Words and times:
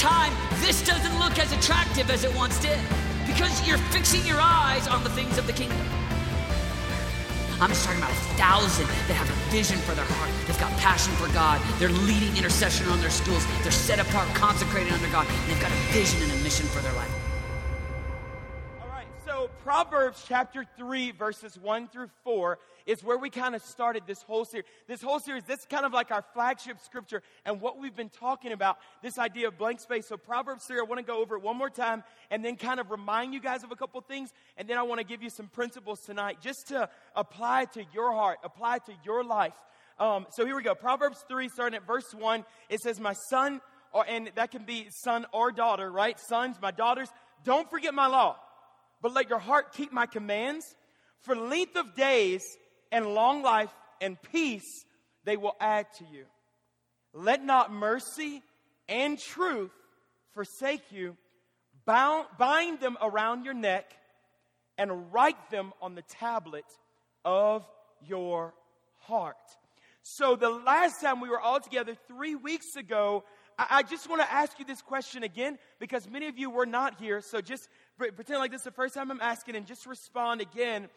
time, 0.00 0.32
this 0.60 0.82
doesn't 0.82 1.18
look 1.18 1.38
as 1.38 1.52
attractive 1.52 2.10
as 2.10 2.24
it 2.24 2.34
once 2.34 2.58
did 2.58 2.80
because 3.26 3.52
you're 3.68 3.76
fixing 3.92 4.24
your 4.24 4.40
eyes 4.40 4.88
on 4.88 5.04
the 5.04 5.10
things 5.10 5.36
of 5.36 5.46
the 5.46 5.52
kingdom. 5.52 5.86
I'm 7.60 7.68
just 7.68 7.84
talking 7.84 8.00
about 8.00 8.10
a 8.10 8.22
thousand 8.40 8.86
that 8.86 9.14
have 9.14 9.28
a 9.28 9.50
vision 9.52 9.76
for 9.80 9.92
their 9.92 10.06
heart. 10.06 10.30
They've 10.46 10.58
got 10.58 10.72
passion 10.78 11.12
for 11.16 11.30
God. 11.34 11.60
They're 11.78 11.90
leading 11.90 12.34
intercession 12.34 12.88
on 12.88 12.98
their 13.02 13.10
schools. 13.10 13.44
They're 13.62 13.70
set 13.70 13.98
apart, 13.98 14.26
consecrated 14.34 14.90
under 14.90 15.08
God. 15.10 15.26
They've 15.46 15.60
got 15.60 15.70
a 15.70 15.80
vision 15.92 16.22
and 16.22 16.32
a 16.32 16.42
mission 16.42 16.64
for 16.64 16.80
their 16.80 16.94
life. 16.94 17.19
Proverbs 19.70 20.24
chapter 20.26 20.64
3, 20.78 21.12
verses 21.12 21.56
1 21.56 21.86
through 21.90 22.10
4 22.24 22.58
is 22.86 23.04
where 23.04 23.16
we 23.16 23.30
kind 23.30 23.54
of 23.54 23.62
started 23.62 24.02
this 24.04 24.20
whole 24.20 24.44
series. 24.44 24.66
This 24.88 25.00
whole 25.00 25.20
series, 25.20 25.44
this 25.44 25.60
is 25.60 25.66
kind 25.66 25.86
of 25.86 25.92
like 25.92 26.10
our 26.10 26.24
flagship 26.34 26.78
scripture 26.80 27.22
and 27.46 27.60
what 27.60 27.78
we've 27.78 27.94
been 27.94 28.08
talking 28.08 28.50
about, 28.50 28.78
this 29.00 29.16
idea 29.16 29.46
of 29.46 29.56
blank 29.56 29.78
space. 29.78 30.08
So, 30.08 30.16
Proverbs 30.16 30.64
3, 30.64 30.80
I 30.80 30.82
want 30.82 30.98
to 30.98 31.04
go 31.04 31.22
over 31.22 31.36
it 31.36 31.42
one 31.42 31.56
more 31.56 31.70
time 31.70 32.02
and 32.32 32.44
then 32.44 32.56
kind 32.56 32.80
of 32.80 32.90
remind 32.90 33.32
you 33.32 33.38
guys 33.38 33.62
of 33.62 33.70
a 33.70 33.76
couple 33.76 34.00
things. 34.00 34.32
And 34.56 34.66
then 34.66 34.76
I 34.76 34.82
want 34.82 34.98
to 34.98 35.06
give 35.06 35.22
you 35.22 35.30
some 35.30 35.46
principles 35.46 36.00
tonight 36.00 36.38
just 36.42 36.66
to 36.70 36.88
apply 37.14 37.66
to 37.66 37.84
your 37.94 38.12
heart, 38.12 38.38
apply 38.42 38.78
to 38.78 38.92
your 39.04 39.22
life. 39.22 39.54
Um, 40.00 40.26
so, 40.30 40.44
here 40.44 40.56
we 40.56 40.64
go. 40.64 40.74
Proverbs 40.74 41.24
3, 41.28 41.48
starting 41.48 41.76
at 41.76 41.86
verse 41.86 42.12
1, 42.12 42.44
it 42.70 42.80
says, 42.80 42.98
My 42.98 43.14
son, 43.28 43.60
or, 43.92 44.04
and 44.04 44.32
that 44.34 44.50
can 44.50 44.64
be 44.64 44.88
son 44.90 45.26
or 45.32 45.52
daughter, 45.52 45.92
right? 45.92 46.18
Sons, 46.18 46.56
my 46.60 46.72
daughters, 46.72 47.08
don't 47.44 47.70
forget 47.70 47.94
my 47.94 48.08
law, 48.08 48.36
but 49.02 49.12
let 49.12 49.28
your 49.28 49.38
heart 49.38 49.72
keep 49.72 49.92
my 49.92 50.06
commands. 50.06 50.74
For 51.20 51.36
length 51.36 51.76
of 51.76 51.94
days 51.94 52.42
and 52.90 53.14
long 53.14 53.42
life 53.42 53.72
and 54.00 54.20
peace 54.20 54.84
they 55.24 55.36
will 55.36 55.56
add 55.60 55.86
to 55.98 56.04
you. 56.10 56.24
Let 57.12 57.44
not 57.44 57.72
mercy 57.72 58.42
and 58.88 59.18
truth 59.18 59.72
forsake 60.34 60.90
you. 60.90 61.16
Bound, 61.84 62.26
bind 62.38 62.80
them 62.80 62.96
around 63.02 63.44
your 63.44 63.54
neck 63.54 63.92
and 64.78 65.12
write 65.12 65.50
them 65.50 65.72
on 65.82 65.94
the 65.94 66.02
tablet 66.02 66.64
of 67.24 67.66
your 68.06 68.54
heart. 68.98 69.36
So, 70.02 70.36
the 70.36 70.48
last 70.48 71.00
time 71.00 71.20
we 71.20 71.28
were 71.28 71.40
all 71.40 71.60
together, 71.60 71.94
three 72.08 72.34
weeks 72.34 72.76
ago, 72.76 73.24
I, 73.58 73.66
I 73.70 73.82
just 73.82 74.08
want 74.08 74.22
to 74.22 74.32
ask 74.32 74.58
you 74.58 74.64
this 74.64 74.80
question 74.80 75.22
again 75.22 75.58
because 75.78 76.08
many 76.08 76.28
of 76.28 76.38
you 76.38 76.48
were 76.48 76.64
not 76.64 76.98
here. 76.98 77.20
So, 77.20 77.40
just 77.40 77.68
pretend 78.08 78.38
like 78.38 78.50
this 78.50 78.60
is 78.60 78.64
the 78.64 78.70
first 78.70 78.94
time 78.94 79.10
I'm 79.10 79.20
asking 79.20 79.56
and 79.56 79.66
just 79.66 79.86
respond 79.86 80.40
again. 80.40 80.88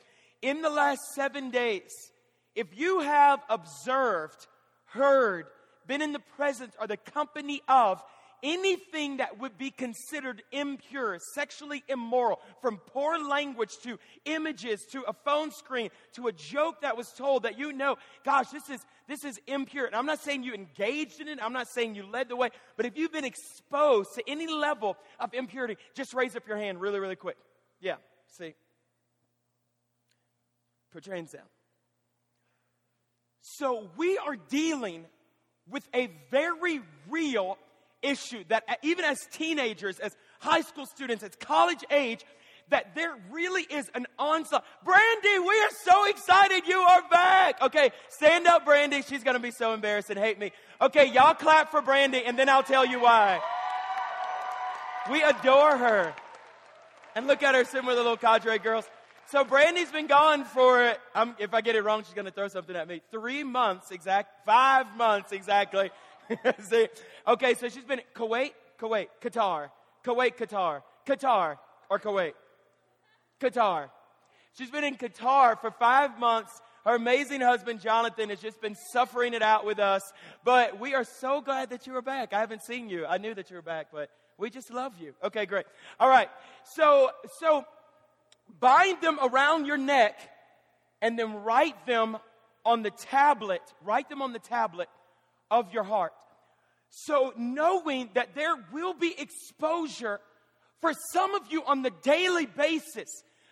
In 0.41 0.61
the 0.61 0.69
last 0.69 1.13
seven 1.13 1.51
days, 1.51 2.11
if 2.55 2.77
you 2.77 2.99
have 2.99 3.41
observed, 3.49 4.47
heard, 4.85 5.45
been 5.87 6.01
in 6.01 6.13
the 6.13 6.19
presence 6.19 6.75
or 6.79 6.87
the 6.87 6.97
company 6.97 7.61
of 7.67 8.03
anything 8.43 9.17
that 9.17 9.39
would 9.39 9.57
be 9.57 9.71
considered 9.71 10.43
impure, 10.51 11.17
sexually 11.33 11.83
immoral, 11.87 12.39
from 12.61 12.77
poor 12.77 13.17
language 13.17 13.77
to 13.83 13.97
images 14.25 14.85
to 14.91 15.01
a 15.07 15.13
phone 15.13 15.51
screen 15.51 15.89
to 16.13 16.27
a 16.27 16.31
joke 16.31 16.81
that 16.81 16.95
was 16.97 17.09
told 17.13 17.43
that 17.43 17.57
you 17.57 17.73
know, 17.73 17.97
gosh, 18.23 18.49
this 18.49 18.69
is 18.69 18.85
this 19.07 19.23
is 19.23 19.39
impure. 19.47 19.85
And 19.85 19.95
I'm 19.95 20.05
not 20.05 20.19
saying 20.19 20.43
you 20.43 20.53
engaged 20.53 21.19
in 21.19 21.27
it, 21.27 21.39
I'm 21.41 21.53
not 21.53 21.67
saying 21.67 21.95
you 21.95 22.05
led 22.05 22.29
the 22.29 22.35
way, 22.35 22.49
but 22.77 22.85
if 22.85 22.97
you've 22.97 23.11
been 23.11 23.25
exposed 23.25 24.15
to 24.15 24.23
any 24.27 24.47
level 24.47 24.97
of 25.19 25.33
impurity, 25.33 25.77
just 25.93 26.13
raise 26.13 26.35
up 26.35 26.47
your 26.47 26.57
hand 26.57 26.79
really, 26.79 26.99
really 26.99 27.15
quick. 27.15 27.37
Yeah, 27.81 27.95
see. 28.27 28.53
Put 30.91 31.07
your 31.07 31.15
hands 31.15 31.31
down. 31.31 31.43
So 33.41 33.89
we 33.97 34.17
are 34.17 34.35
dealing 34.35 35.05
with 35.69 35.87
a 35.93 36.09
very 36.31 36.81
real 37.09 37.57
issue 38.03 38.43
that 38.49 38.63
even 38.83 39.05
as 39.05 39.25
teenagers, 39.31 39.99
as 39.99 40.15
high 40.39 40.61
school 40.61 40.85
students, 40.85 41.23
as 41.23 41.31
college 41.39 41.83
age, 41.89 42.23
that 42.69 42.95
there 42.95 43.15
really 43.31 43.63
is 43.63 43.89
an 43.93 44.05
onslaught. 44.17 44.63
Brandy, 44.83 45.39
we 45.39 45.59
are 45.59 45.69
so 45.83 46.05
excited 46.05 46.67
you 46.67 46.79
are 46.79 47.01
back. 47.09 47.61
Okay, 47.61 47.91
stand 48.09 48.47
up, 48.47 48.65
Brandy. 48.65 49.01
She's 49.01 49.23
going 49.23 49.35
to 49.35 49.41
be 49.41 49.51
so 49.51 49.73
embarrassed 49.73 50.09
and 50.09 50.19
hate 50.19 50.39
me. 50.39 50.51
Okay, 50.81 51.11
y'all 51.11 51.33
clap 51.33 51.71
for 51.71 51.81
Brandy 51.81 52.23
and 52.25 52.37
then 52.37 52.49
I'll 52.49 52.63
tell 52.63 52.85
you 52.85 52.99
why. 52.99 53.41
We 55.09 55.21
adore 55.21 55.77
her. 55.77 56.13
And 57.15 57.27
look 57.27 57.43
at 57.43 57.53
her 57.53 57.63
sitting 57.63 57.85
with 57.85 57.95
the 57.95 58.01
little 58.01 58.17
cadre 58.17 58.57
girls. 58.57 58.85
So 59.27 59.43
Brandy's 59.43 59.91
been 59.91 60.07
gone 60.07 60.45
for, 60.45 60.95
um, 61.15 61.35
if 61.39 61.53
I 61.53 61.61
get 61.61 61.75
it 61.75 61.83
wrong, 61.83 62.03
she's 62.03 62.13
going 62.13 62.25
to 62.25 62.31
throw 62.31 62.47
something 62.47 62.75
at 62.75 62.87
me. 62.87 63.01
Three 63.11 63.43
months 63.43 63.91
exact, 63.91 64.45
five 64.45 64.85
months 64.97 65.31
exactly. 65.31 65.91
See? 66.69 66.87
Okay, 67.27 67.53
so 67.53 67.69
she's 67.69 67.85
been 67.85 68.01
Kuwait, 68.15 68.51
Kuwait, 68.79 69.07
Qatar, 69.21 69.69
Kuwait, 70.05 70.35
Qatar, 70.37 70.81
Qatar, 71.05 71.57
or 71.89 71.99
Kuwait, 71.99 72.33
Qatar. 73.39 73.89
She's 74.57 74.69
been 74.69 74.83
in 74.83 74.95
Qatar 74.95 75.59
for 75.59 75.71
five 75.71 76.19
months. 76.19 76.61
Her 76.85 76.95
amazing 76.95 77.41
husband, 77.41 77.79
Jonathan, 77.79 78.29
has 78.29 78.41
just 78.41 78.61
been 78.61 78.75
suffering 78.75 79.33
it 79.33 79.41
out 79.41 79.65
with 79.65 79.79
us. 79.79 80.11
But 80.43 80.79
we 80.79 80.93
are 80.93 81.05
so 81.05 81.41
glad 81.41 81.69
that 81.69 81.87
you 81.87 81.95
are 81.95 82.01
back. 82.01 82.33
I 82.33 82.39
haven't 82.39 82.61
seen 82.61 82.89
you. 82.89 83.05
I 83.05 83.17
knew 83.17 83.33
that 83.33 83.49
you 83.49 83.55
were 83.55 83.61
back, 83.61 83.87
but 83.91 84.09
we 84.37 84.49
just 84.49 84.69
love 84.69 84.93
you. 84.99 85.13
Okay, 85.23 85.45
great. 85.45 85.65
All 85.99 86.09
right. 86.09 86.29
So, 86.65 87.09
so 87.39 87.65
bind 88.59 89.01
them 89.01 89.17
around 89.23 89.65
your 89.65 89.77
neck, 89.77 90.19
and 91.01 91.17
then 91.17 91.43
write 91.43 91.85
them 91.85 92.17
on 92.65 92.81
the 92.81 92.91
tablet, 92.91 93.61
write 93.83 94.09
them 94.09 94.21
on 94.21 94.33
the 94.33 94.39
tablet 94.39 94.89
of 95.59 95.71
your 95.71 95.83
heart. 95.83 96.13
So, 96.89 97.33
knowing 97.37 98.09
that 98.13 98.35
there 98.35 98.55
will 98.71 98.93
be 98.93 99.15
exposure 99.17 100.19
for 100.81 100.93
some 101.11 101.33
of 101.33 101.43
you 101.49 101.63
on 101.65 101.81
the 101.81 101.91
daily 102.03 102.45
basis 102.45 103.09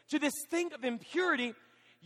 to 0.09 0.19
this 0.19 0.34
thing 0.50 0.73
of 0.73 0.84
impurity, 0.84 1.53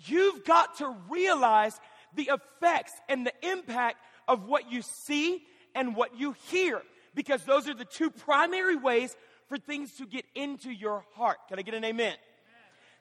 you've 0.05 0.45
got 0.45 0.77
to 0.77 0.95
realize 1.09 1.79
the 2.15 2.29
effects 2.31 2.91
and 3.09 3.25
the 3.25 3.33
impact 3.51 3.97
of 4.27 4.45
what 4.45 4.71
you 4.71 4.81
see 5.07 5.43
and 5.73 5.95
what 5.95 6.17
you 6.17 6.35
hear, 6.49 6.81
because 7.15 7.43
those 7.43 7.67
are 7.67 7.73
the 7.73 7.85
two 7.85 8.09
primary 8.09 8.75
ways 8.75 9.15
for 9.47 9.57
things 9.57 9.93
to 9.97 10.05
get 10.05 10.25
into 10.35 10.71
your 10.71 11.03
heart. 11.15 11.37
Can 11.49 11.59
I 11.59 11.61
get 11.61 11.73
an 11.73 11.83
amen? 11.83 12.15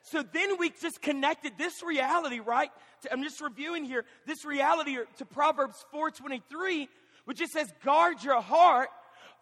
So 0.05 0.21
then 0.21 0.57
we 0.59 0.69
just 0.69 1.01
connected 1.01 1.53
this 1.57 1.81
reality, 1.83 2.39
right? 2.39 2.69
To, 3.01 3.11
I'm 3.11 3.23
just 3.23 3.41
reviewing 3.41 3.85
here 3.85 4.05
this 4.27 4.45
reality 4.45 4.97
to 5.17 5.25
Proverbs 5.25 5.83
4:23, 5.91 6.87
which 7.25 7.39
just 7.39 7.53
says, 7.53 7.71
"Guard 7.83 8.23
your 8.23 8.39
heart 8.39 8.89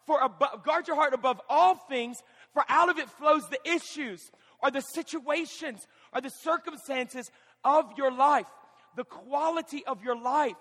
for 0.06 0.20
above, 0.20 0.64
guard 0.64 0.88
your 0.88 0.96
heart 0.96 1.12
above 1.12 1.38
all 1.50 1.74
things, 1.74 2.22
for 2.54 2.64
out 2.68 2.88
of 2.88 2.98
it 2.98 3.10
flows 3.10 3.42
the 3.50 3.58
issues 3.70 4.30
or 4.62 4.70
the 4.70 4.80
situations 4.80 5.86
or 6.14 6.22
the 6.22 6.30
circumstances 6.30 7.30
of 7.62 7.92
your 7.98 8.10
life. 8.10 8.48
The 8.96 9.04
quality 9.04 9.84
of 9.84 10.02
your 10.02 10.16
life 10.16 10.56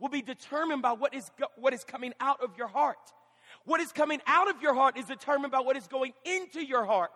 will 0.00 0.08
be 0.08 0.22
determined 0.22 0.82
by 0.82 0.92
what 0.92 1.14
is 1.14 1.30
what 1.54 1.72
is 1.72 1.84
coming 1.84 2.12
out 2.18 2.42
of 2.42 2.56
your 2.58 2.68
heart. 2.68 2.98
What 3.66 3.80
is 3.80 3.92
coming 3.92 4.20
out 4.26 4.48
of 4.48 4.60
your 4.62 4.74
heart 4.74 4.96
is 4.96 5.04
determined 5.06 5.52
by 5.52 5.60
what 5.60 5.76
is 5.76 5.86
going 5.86 6.12
into 6.24 6.64
your 6.64 6.84
heart. 6.84 7.12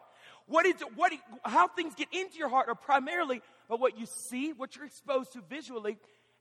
What 0.49 0.67
is 0.67 0.77
what 0.97 1.13
how 1.45 1.69
things 1.69 1.95
get 1.95 2.09
into 2.13 2.39
your 2.39 2.49
heart 2.49 2.69
are 2.69 2.75
primarily 2.75 3.43
by 3.69 3.77
what 3.77 3.99
you 3.99 4.07
see, 4.07 4.53
what 4.53 4.75
you're 4.75 4.87
exposed 4.87 5.33
to 5.35 5.43
visually, 5.49 5.99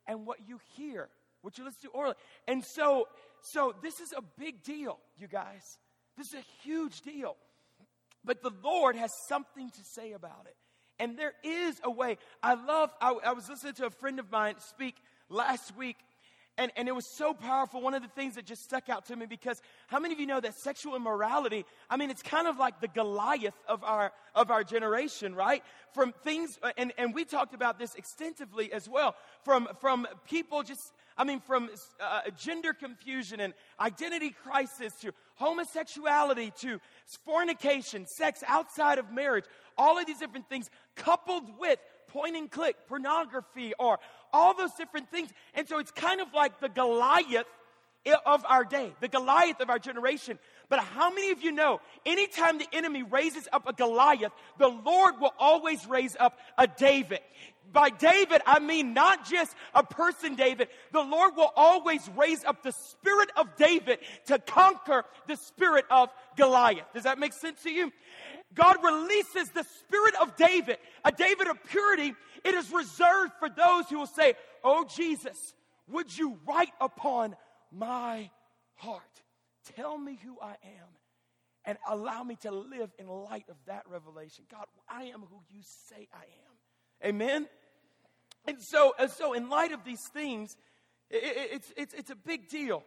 and 0.07 0.25
what 0.25 0.38
you 0.47 0.59
hear, 0.75 1.09
what 1.41 1.57
you 1.57 1.66
listen 1.66 1.81
to 1.84 1.90
orally. 1.90 2.16
And 2.47 2.63
so, 2.63 3.07
so 3.41 3.75
this 3.84 4.00
is 4.00 4.13
a 4.13 4.22
big 4.40 4.63
deal, 4.63 4.97
you 5.18 5.28
guys. 5.28 5.78
This 6.18 6.28
is 6.28 6.35
a 6.35 6.45
huge 6.63 7.01
deal. 7.01 7.35
But 8.23 8.41
the 8.41 8.51
Lord 8.63 8.95
has 8.95 9.12
something 9.28 9.69
to 9.69 9.84
say 9.84 10.13
about 10.13 10.47
it. 10.47 10.56
And 11.00 11.18
there 11.18 11.34
is 11.44 11.79
a 11.84 11.91
way. 11.91 12.18
I 12.41 12.56
love, 12.56 12.89
I, 13.00 13.16
I 13.25 13.34
was 13.34 13.47
listening 13.47 13.74
to 13.75 13.85
a 13.85 13.91
friend 13.91 14.19
of 14.19 14.31
mine 14.31 14.56
speak 14.59 14.95
last 15.29 15.75
week 15.78 15.97
and, 16.57 16.72
and 16.75 16.88
it 16.88 16.95
was 16.95 17.06
so 17.06 17.34
powerful. 17.34 17.81
One 17.81 17.94
of 17.94 18.01
the 18.01 18.07
things 18.09 18.35
that 18.35 18.45
just 18.45 18.63
stuck 18.63 18.89
out 18.89 19.06
to 19.06 19.15
me 19.15 19.25
because 19.25 19.62
how 19.88 20.00
many 20.00 20.13
of 20.13 20.19
you 20.19 20.25
know 20.25 20.39
that 20.39 20.56
sexual 20.56 20.95
immorality, 20.95 21.65
I 21.89 21.98
mean, 21.98 22.09
it's 22.09 22.24
kind 22.24 22.48
of 22.48 22.57
like 22.57 22.81
the 22.81 22.88
Goliath 22.88 23.54
of 23.68 23.83
our, 23.83 24.12
of 24.33 24.50
our 24.50 24.63
generation, 24.63 25.36
right? 25.36 25.63
From 25.94 26.13
things, 26.24 26.59
and, 26.77 26.94
and 26.98 27.13
we 27.13 27.25
talked 27.25 27.54
about 27.54 27.77
this 27.77 27.95
extensively 27.95 28.74
as 28.74 28.89
well, 28.89 29.15
from, 29.44 29.68
from 29.80 30.07
people 30.27 30.63
just, 30.63 30.94
I 31.18 31.24
mean, 31.24 31.39
from 31.39 31.69
uh, 32.00 32.21
gender 32.38 32.74
confusion 32.74 33.39
and 33.39 33.53
identity 33.80 34.31
crisis 34.31 34.94
to 35.01 35.13
homosexuality 35.36 36.51
to 36.62 36.80
fornication, 37.24 38.06
sex 38.07 38.44
outside 38.48 38.98
of 38.98 39.12
marriage, 39.12 39.45
all 39.77 40.00
of 40.00 40.07
these 40.07 40.19
different 40.19 40.50
things 40.50 40.69
coupled 40.95 41.60
with 41.60 41.80
point 42.07 42.36
and 42.36 42.50
click, 42.50 42.75
pornography, 42.88 43.74
or 43.80 44.00
all 44.33 44.56
those 44.56 44.74
different 44.74 45.09
things. 45.12 45.30
And 45.54 45.68
so 45.68 45.80
it's 45.80 45.92
kind 45.92 46.21
of 46.21 46.33
like 46.33 46.59
the 46.59 46.69
Goliath 46.69 47.45
of 48.25 48.45
our 48.48 48.63
day, 48.63 48.94
the 49.01 49.07
Goliath 49.07 49.59
of 49.59 49.69
our 49.69 49.80
generation. 49.80 50.39
But 50.69 50.80
how 50.80 51.09
many 51.09 51.31
of 51.31 51.42
you 51.42 51.51
know 51.51 51.80
anytime 52.06 52.57
the 52.57 52.68
enemy 52.74 53.04
raises 53.04 53.48
up 53.51 53.68
a 53.68 53.74
Goliath, 53.74 54.31
the 54.57 54.68
Lord 54.68 55.19
will 55.19 55.33
always 55.39 55.86
raise 55.88 56.15
up 56.19 56.38
a 56.57 56.68
David? 56.68 57.19
By 57.71 57.89
David, 57.89 58.42
I 58.45 58.60
mean 58.60 58.94
not 58.94 59.30
just 59.30 59.53
a 59.74 59.83
person, 59.83 60.36
David. 60.36 60.69
The 60.94 61.01
Lord 61.01 61.36
will 61.36 61.51
always 61.56 62.10
raise 62.15 62.44
up 62.45 62.63
the 62.63 62.71
spirit 62.71 63.30
of 63.36 63.56
David 63.57 64.00
to 64.27 64.39
conquer 64.39 65.03
the 65.27 65.36
spirit 65.36 65.86
of 65.92 66.10
Goliath. 66.38 66.86
Does 66.94 67.03
that 67.03 67.19
make 67.19 67.33
sense 67.33 67.62
to 67.63 67.69
you? 67.69 67.92
God 68.53 68.77
releases 68.83 69.49
the 69.49 69.63
spirit 69.79 70.15
of 70.21 70.35
David, 70.35 70.77
a 71.03 71.11
David 71.11 71.47
of 71.47 71.63
purity. 71.65 72.13
It 72.44 72.53
is 72.53 72.71
reserved 72.71 73.33
for 73.39 73.49
those 73.49 73.89
who 73.89 73.97
will 73.99 74.07
say, 74.07 74.33
Oh 74.63 74.85
Jesus, 74.85 75.53
would 75.89 76.15
you 76.17 76.38
write 76.47 76.73
upon 76.79 77.35
my 77.71 78.29
heart? 78.75 79.03
Tell 79.75 79.97
me 79.97 80.17
who 80.23 80.38
I 80.41 80.55
am 80.63 80.88
and 81.65 81.77
allow 81.89 82.23
me 82.23 82.38
to 82.38 82.51
live 82.51 82.89
in 82.97 83.07
light 83.07 83.45
of 83.49 83.57
that 83.65 83.83
revelation. 83.89 84.45
God, 84.50 84.65
I 84.88 85.03
am 85.05 85.19
who 85.29 85.41
you 85.50 85.61
say 85.89 86.07
I 86.13 86.23
am. 86.23 87.09
Amen? 87.09 87.47
And 88.47 88.57
so, 88.61 88.95
and 88.97 89.11
so 89.11 89.33
in 89.33 89.50
light 89.50 89.73
of 89.73 89.83
these 89.83 90.07
things, 90.13 90.55
it, 91.09 91.23
it, 91.23 91.50
it's, 91.51 91.73
it's, 91.75 91.93
it's 91.93 92.09
a 92.09 92.15
big 92.15 92.47
deal. 92.47 92.83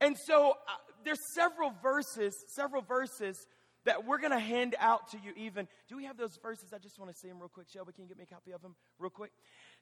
And 0.00 0.16
so 0.16 0.52
uh, 0.52 0.72
there's 1.04 1.20
several 1.34 1.74
verses, 1.82 2.34
several 2.48 2.80
verses 2.80 3.46
that 3.84 4.06
we're 4.06 4.18
going 4.18 4.32
to 4.32 4.38
hand 4.38 4.74
out 4.78 5.10
to 5.10 5.18
you 5.18 5.32
even. 5.36 5.68
Do 5.88 5.96
we 5.96 6.04
have 6.04 6.16
those 6.16 6.38
verses? 6.42 6.72
I 6.72 6.78
just 6.78 6.98
want 6.98 7.12
to 7.12 7.18
see 7.18 7.28
them 7.28 7.38
real 7.38 7.48
quick. 7.48 7.66
Shelby, 7.72 7.92
can 7.92 8.04
you 8.04 8.08
get 8.08 8.18
me 8.18 8.24
a 8.24 8.34
copy 8.34 8.52
of 8.52 8.62
them 8.62 8.74
real 8.98 9.10
quick? 9.10 9.32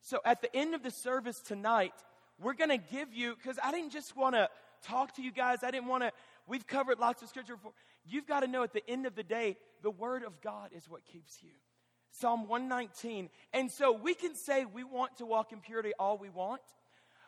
So 0.00 0.20
at 0.24 0.42
the 0.42 0.54
end 0.54 0.74
of 0.74 0.82
the 0.82 0.90
service 0.90 1.40
tonight, 1.40 1.94
we're 2.40 2.54
going 2.54 2.70
to 2.70 2.78
give 2.78 3.14
you, 3.14 3.36
because 3.36 3.58
I 3.62 3.70
didn't 3.70 3.90
just 3.90 4.16
want 4.16 4.34
to 4.34 4.48
talk 4.82 5.14
to 5.16 5.22
you 5.22 5.30
guys. 5.30 5.58
I 5.62 5.70
didn't 5.70 5.88
want 5.88 6.02
to, 6.02 6.12
we've 6.46 6.66
covered 6.66 6.98
lots 6.98 7.22
of 7.22 7.28
scripture 7.28 7.56
before. 7.56 7.72
You've 8.04 8.26
got 8.26 8.40
to 8.40 8.48
know 8.48 8.62
at 8.62 8.72
the 8.72 8.88
end 8.88 9.06
of 9.06 9.14
the 9.14 9.22
day, 9.22 9.56
the 9.82 9.90
word 9.90 10.24
of 10.24 10.40
God 10.40 10.70
is 10.74 10.88
what 10.88 11.04
keeps 11.04 11.38
you. 11.42 11.50
Psalm 12.10 12.48
119. 12.48 13.30
And 13.52 13.70
so 13.70 13.92
we 13.92 14.14
can 14.14 14.34
say 14.34 14.64
we 14.64 14.84
want 14.84 15.16
to 15.18 15.26
walk 15.26 15.52
in 15.52 15.60
purity 15.60 15.92
all 15.98 16.18
we 16.18 16.28
want, 16.28 16.60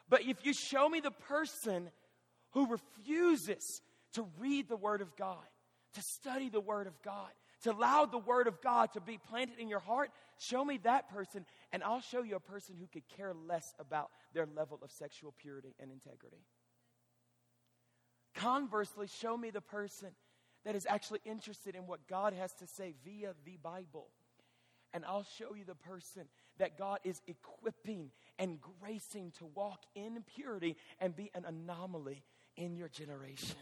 but 0.09 0.23
if 0.23 0.45
you 0.45 0.53
show 0.53 0.89
me 0.89 1.01
the 1.01 1.11
person 1.11 1.91
who 2.51 2.67
refuses 2.67 3.81
to 4.13 4.27
read 4.39 4.69
the 4.69 4.77
word 4.77 5.01
of 5.01 5.17
God, 5.17 5.39
to 5.95 6.03
study 6.03 6.49
the 6.49 6.61
Word 6.61 6.87
of 6.87 7.01
God, 7.03 7.31
to 7.63 7.73
allow 7.73 8.05
the 8.05 8.19
Word 8.19 8.47
of 8.47 8.61
God 8.61 8.93
to 8.93 9.01
be 9.01 9.19
planted 9.19 9.59
in 9.59 9.69
your 9.69 9.81
heart, 9.81 10.11
show 10.39 10.65
me 10.65 10.79
that 10.85 11.09
person, 11.09 11.47
and 11.73 11.83
I'll 11.83 12.01
show 12.01 12.23
you 12.23 12.37
a 12.37 12.41
person 12.41 12.77
who 12.79 12.87
could 12.87 13.09
care 13.09 13.33
less 13.35 13.75
about 13.79 14.11
their 14.33 14.47
level 14.47 14.79
of 14.83 14.91
sexual 14.91 15.35
purity 15.41 15.75
and 15.81 15.91
integrity. 15.91 16.45
Conversely, 18.35 19.07
show 19.07 19.37
me 19.37 19.51
the 19.51 19.61
person 19.61 20.11
that 20.65 20.75
is 20.75 20.87
actually 20.89 21.21
interested 21.25 21.75
in 21.75 21.87
what 21.87 22.07
God 22.09 22.33
has 22.33 22.53
to 22.55 22.67
say 22.67 22.95
via 23.05 23.35
the 23.45 23.59
Bible. 23.63 24.09
And 24.93 25.05
I'll 25.05 25.27
show 25.39 25.55
you 25.55 25.65
the 25.65 25.75
person 25.75 26.23
that 26.59 26.79
God 26.79 27.01
is 27.05 27.21
equipping 27.27 28.11
and 28.39 28.59
gracing 28.81 29.33
to 29.39 29.47
walk 29.47 29.83
in 29.95 30.23
purity 30.35 30.77
and 31.01 31.15
be 31.15 31.31
an 31.35 31.45
anomaly 31.45 32.23
in 32.57 32.77
your 32.77 32.89
generation. 32.89 33.57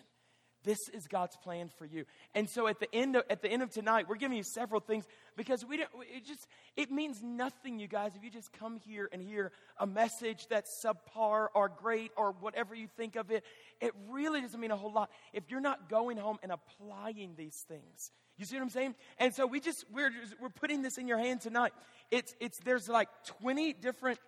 This 0.64 0.78
is 0.92 1.06
God's 1.08 1.36
plan 1.36 1.70
for 1.76 1.84
you. 1.84 2.04
And 2.34 2.48
so 2.48 2.68
at 2.68 2.78
the 2.78 2.92
end 2.94 3.16
of, 3.16 3.24
at 3.28 3.42
the 3.42 3.48
end 3.48 3.62
of 3.62 3.70
tonight, 3.70 4.08
we're 4.08 4.16
giving 4.16 4.36
you 4.36 4.44
several 4.44 4.80
things 4.80 5.04
because 5.36 5.64
we 5.64 5.76
don't, 5.76 5.90
it 6.14 6.24
just, 6.24 6.46
it 6.76 6.90
means 6.90 7.22
nothing, 7.22 7.78
you 7.78 7.88
guys, 7.88 8.12
if 8.14 8.22
you 8.22 8.30
just 8.30 8.52
come 8.52 8.78
here 8.86 9.08
and 9.12 9.20
hear 9.20 9.52
a 9.78 9.86
message 9.86 10.46
that's 10.48 10.84
subpar 10.84 11.48
or 11.54 11.68
great 11.68 12.12
or 12.16 12.32
whatever 12.40 12.74
you 12.74 12.86
think 12.96 13.16
of 13.16 13.30
it. 13.30 13.44
It 13.80 13.92
really 14.10 14.40
doesn't 14.40 14.60
mean 14.60 14.70
a 14.70 14.76
whole 14.76 14.92
lot 14.92 15.10
if 15.32 15.50
you're 15.50 15.60
not 15.60 15.88
going 15.88 16.16
home 16.16 16.38
and 16.42 16.52
applying 16.52 17.34
these 17.36 17.64
things. 17.66 18.12
You 18.38 18.46
see 18.46 18.56
what 18.56 18.62
I'm 18.62 18.70
saying? 18.70 18.94
And 19.18 19.34
so 19.34 19.46
we 19.46 19.60
just, 19.60 19.84
we're, 19.92 20.10
just, 20.10 20.34
we're 20.40 20.48
putting 20.48 20.82
this 20.82 20.98
in 20.98 21.06
your 21.06 21.18
hand 21.18 21.40
tonight. 21.40 21.72
It's, 22.10 22.34
it's, 22.40 22.58
there's 22.64 22.88
like 22.88 23.08
20 23.40 23.74
different 23.74 24.18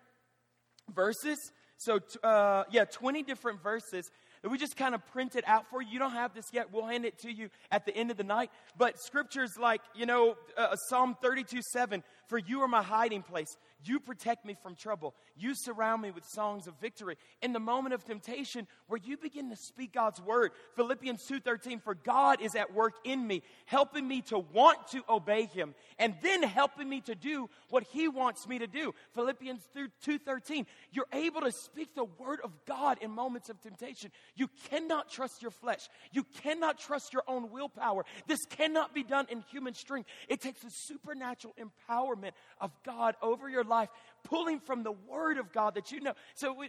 verses. 0.95 1.39
So, 1.77 2.01
uh, 2.23 2.65
yeah, 2.71 2.85
20 2.85 3.23
different 3.23 3.63
verses 3.63 4.11
that 4.45 4.51
we 4.51 4.59
just 4.59 4.77
kind 4.77 4.95
of 4.95 5.05
print 5.07 5.37
it 5.37 5.45
out 5.47 5.71
for 5.71 5.81
you. 5.81 5.89
You 5.93 5.99
don't 5.99 6.13
have 6.13 6.35
this 6.35 6.45
yet. 6.53 6.71
We'll 6.71 6.85
hand 6.85 7.07
it 7.07 7.19
to 7.21 7.33
you 7.33 7.49
at 7.71 7.87
the 7.87 7.97
end 7.97 8.11
of 8.11 8.19
the 8.19 8.25
night. 8.25 8.51
But 8.77 9.01
scriptures 9.01 9.53
like, 9.59 9.81
you 9.95 10.05
know, 10.05 10.37
uh, 10.55 10.77
Psalm 10.91 11.17
32 11.23 11.61
7, 11.73 12.03
for 12.27 12.37
you 12.37 12.61
are 12.61 12.69
my 12.69 12.83
hiding 12.83 13.23
place. 13.23 13.57
You 13.85 14.01
protect 14.01 14.45
me 14.45 14.57
from 14.63 14.75
trouble. 14.75 15.15
You 15.37 15.55
surround 15.55 16.03
me 16.03 16.11
with 16.11 16.25
songs 16.25 16.67
of 16.67 16.75
victory. 16.81 17.17
In 17.43 17.53
the 17.53 17.61
moment 17.61 17.95
of 17.95 18.05
temptation 18.05 18.67
where 18.87 19.01
you 19.03 19.17
begin 19.17 19.51
to 19.51 19.57
speak 19.57 19.93
God's 19.93 20.21
word, 20.21 20.53
Philippians 20.75 21.23
2:13, 21.27 21.81
for 21.81 21.95
God 21.95 22.41
is 22.41 22.55
at 22.55 22.73
work 22.73 22.95
in 23.05 23.27
me, 23.27 23.43
helping 23.67 24.09
me 24.09 24.23
to 24.23 24.39
want 24.39 24.89
to 24.89 25.05
obey 25.09 25.45
him 25.45 25.75
and 25.99 26.15
then 26.23 26.43
helping 26.43 26.89
me 26.89 27.03
to 27.03 27.15
do 27.15 27.51
what 27.69 27.83
he 27.85 28.09
wants 28.09 28.49
me 28.49 28.59
to 28.59 28.67
do. 28.67 28.95
Philippians 29.15 29.69
2:13, 30.01 30.67
you're 30.91 31.09
able 31.13 31.43
to 31.43 31.53
speak 31.53 31.95
the 31.95 32.05
word 32.05 32.41
of 32.41 32.53
God 32.65 32.99
in 33.03 33.11
moments 33.11 33.51
of 33.51 33.61
temptation. 33.61 34.11
You 34.35 34.49
cannot 34.71 35.11
trust 35.11 35.43
your 35.43 35.51
flesh. 35.51 35.89
You 36.11 36.25
cannot 36.25 36.79
trust 36.79 37.13
your 37.13 37.25
own 37.27 37.51
willpower. 37.51 38.07
This 38.27 38.47
cannot 38.47 38.95
be 38.95 39.03
done 39.03 39.27
in 39.29 39.41
human 39.51 39.75
strength. 39.75 40.09
It 40.29 40.41
takes 40.41 40.65
a 40.65 40.71
supernatural 40.71 41.55
empowerment 41.59 42.33
of 42.61 42.71
God 42.83 43.17
over 43.21 43.49
your 43.49 43.65
life 43.65 43.74
life, 43.75 43.91
pulling 44.25 44.61
from 44.61 44.83
the 44.83 44.93
Word 44.93 45.39
of 45.39 45.53
God 45.53 45.75
that 45.75 45.93
you 45.93 46.01
know. 46.01 46.15
So, 46.35 46.53
we, 46.53 46.69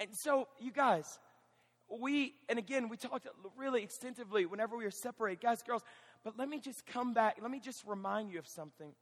and 0.00 0.14
so 0.14 0.48
you 0.60 0.72
guys, 0.72 1.18
we, 2.00 2.34
and 2.48 2.58
again, 2.58 2.88
we 2.88 2.96
talked 2.96 3.26
really 3.56 3.82
extensively 3.82 4.46
whenever 4.46 4.76
we 4.76 4.84
were 4.84 4.90
separated, 4.90 5.40
guys, 5.40 5.62
girls, 5.62 5.82
but 6.24 6.38
let 6.38 6.48
me 6.48 6.60
just 6.60 6.86
come 6.86 7.14
back. 7.14 7.38
Let 7.40 7.50
me 7.50 7.60
just 7.60 7.84
remind 7.86 8.30
you 8.30 8.38
of 8.38 8.46
something. 8.46 8.92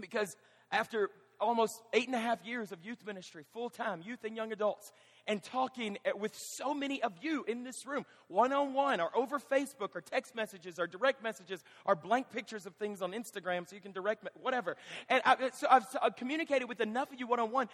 Because 0.00 0.36
after 0.72 1.10
almost 1.40 1.80
eight 1.92 2.06
and 2.06 2.16
a 2.16 2.20
half 2.20 2.44
years 2.44 2.72
of 2.72 2.84
youth 2.84 3.04
ministry, 3.06 3.44
full 3.52 3.70
time, 3.70 4.02
youth 4.04 4.24
and 4.24 4.36
young 4.36 4.52
adults, 4.52 4.92
and 5.26 5.42
talking 5.42 5.98
eh, 6.04 6.12
with 6.18 6.34
so 6.36 6.74
many 6.74 7.02
of 7.02 7.12
you 7.20 7.44
in 7.48 7.64
this 7.64 7.86
room, 7.86 8.04
one 8.28 8.52
on 8.52 8.74
one, 8.74 9.00
or 9.00 9.16
over 9.16 9.38
Facebook, 9.38 9.94
or 9.94 10.00
text 10.00 10.34
messages, 10.34 10.78
or 10.78 10.86
direct 10.86 11.22
messages, 11.22 11.62
or 11.84 11.94
blank 11.94 12.30
pictures 12.30 12.66
of 12.66 12.74
things 12.76 13.02
on 13.02 13.12
Instagram 13.12 13.68
so 13.68 13.74
you 13.74 13.82
can 13.82 13.92
direct, 13.92 14.24
me- 14.24 14.30
whatever. 14.40 14.76
And 15.08 15.22
I, 15.24 15.36
eh, 15.40 15.50
so 15.54 15.66
I've, 15.70 15.84
I've 16.02 16.16
communicated 16.16 16.68
with 16.68 16.80
enough 16.80 17.12
of 17.12 17.20
you 17.20 17.26
one 17.26 17.40
on 17.40 17.50
one 17.50 17.68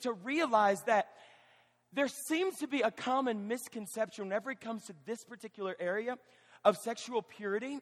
to 0.00 0.12
realize 0.12 0.82
that 0.84 1.08
there 1.92 2.08
seems 2.08 2.56
to 2.58 2.66
be 2.66 2.82
a 2.82 2.90
common 2.90 3.48
misconception 3.48 4.24
whenever 4.24 4.50
it 4.50 4.60
comes 4.60 4.84
to 4.84 4.94
this 5.06 5.24
particular 5.24 5.76
area 5.80 6.16
of 6.64 6.76
sexual 6.76 7.22
purity 7.22 7.78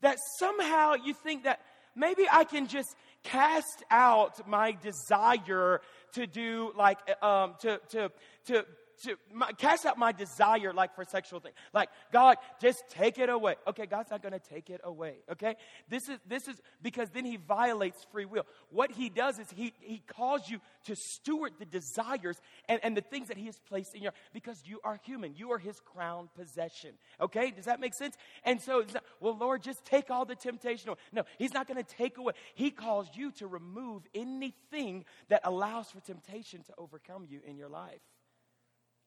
that 0.00 0.16
somehow 0.38 0.94
you 0.94 1.12
think 1.12 1.44
that 1.44 1.60
maybe 1.98 2.26
I 2.30 2.44
can 2.44 2.66
just 2.66 2.94
cast 3.24 3.84
out 3.90 4.48
my 4.48 4.72
desire 4.80 5.80
to 6.12 6.26
do 6.26 6.72
like 6.76 6.98
um, 7.22 7.54
to 7.60 7.80
to 7.90 8.10
to 8.46 8.64
to 9.04 9.16
my, 9.32 9.52
cast 9.52 9.86
out 9.86 9.98
my 9.98 10.12
desire 10.12 10.72
like 10.72 10.94
for 10.94 11.04
sexual 11.04 11.40
things 11.40 11.54
like 11.72 11.88
god 12.12 12.36
just 12.60 12.82
take 12.90 13.18
it 13.18 13.28
away. 13.28 13.54
Okay 13.66 13.86
god's 13.86 14.10
not 14.10 14.22
going 14.22 14.32
to 14.32 14.38
take 14.38 14.70
it 14.70 14.80
away 14.84 15.16
okay? 15.30 15.56
This 15.88 16.08
is 16.08 16.18
this 16.26 16.48
is 16.48 16.60
because 16.82 17.10
then 17.10 17.24
he 17.24 17.36
violates 17.36 18.06
free 18.10 18.24
will. 18.24 18.46
What 18.70 18.90
he 18.90 19.08
does 19.08 19.38
is 19.38 19.50
he 19.50 19.72
he 19.80 20.02
calls 20.06 20.48
you 20.48 20.60
to 20.84 20.96
steward 20.96 21.52
the 21.58 21.66
desires 21.66 22.40
and, 22.68 22.80
and 22.82 22.96
the 22.96 23.00
things 23.00 23.28
that 23.28 23.36
he 23.36 23.46
has 23.46 23.58
placed 23.68 23.94
in 23.94 24.02
your 24.02 24.12
because 24.32 24.62
you 24.64 24.80
are 24.84 25.00
human. 25.04 25.34
You 25.34 25.52
are 25.52 25.58
his 25.58 25.80
crown 25.80 26.28
possession 26.36 26.94
okay? 27.20 27.50
Does 27.50 27.66
that 27.66 27.80
make 27.80 27.94
sense? 27.94 28.16
And 28.44 28.60
so 28.60 28.84
not, 28.92 29.04
well 29.20 29.36
lord 29.36 29.62
just 29.62 29.84
take 29.84 30.10
all 30.10 30.24
the 30.24 30.36
temptation 30.36 30.90
away. 30.90 30.98
No 31.12 31.24
he's 31.38 31.54
not 31.54 31.66
going 31.66 31.82
to 31.82 31.96
take 31.96 32.18
away. 32.18 32.32
He 32.54 32.70
calls 32.70 33.08
you 33.14 33.32
to 33.32 33.46
remove 33.46 34.02
anything 34.14 35.04
that 35.28 35.42
allows 35.44 35.90
for 35.90 36.00
temptation 36.00 36.62
to 36.64 36.72
overcome 36.78 37.26
you 37.28 37.40
in 37.46 37.56
your 37.56 37.68
life 37.68 38.00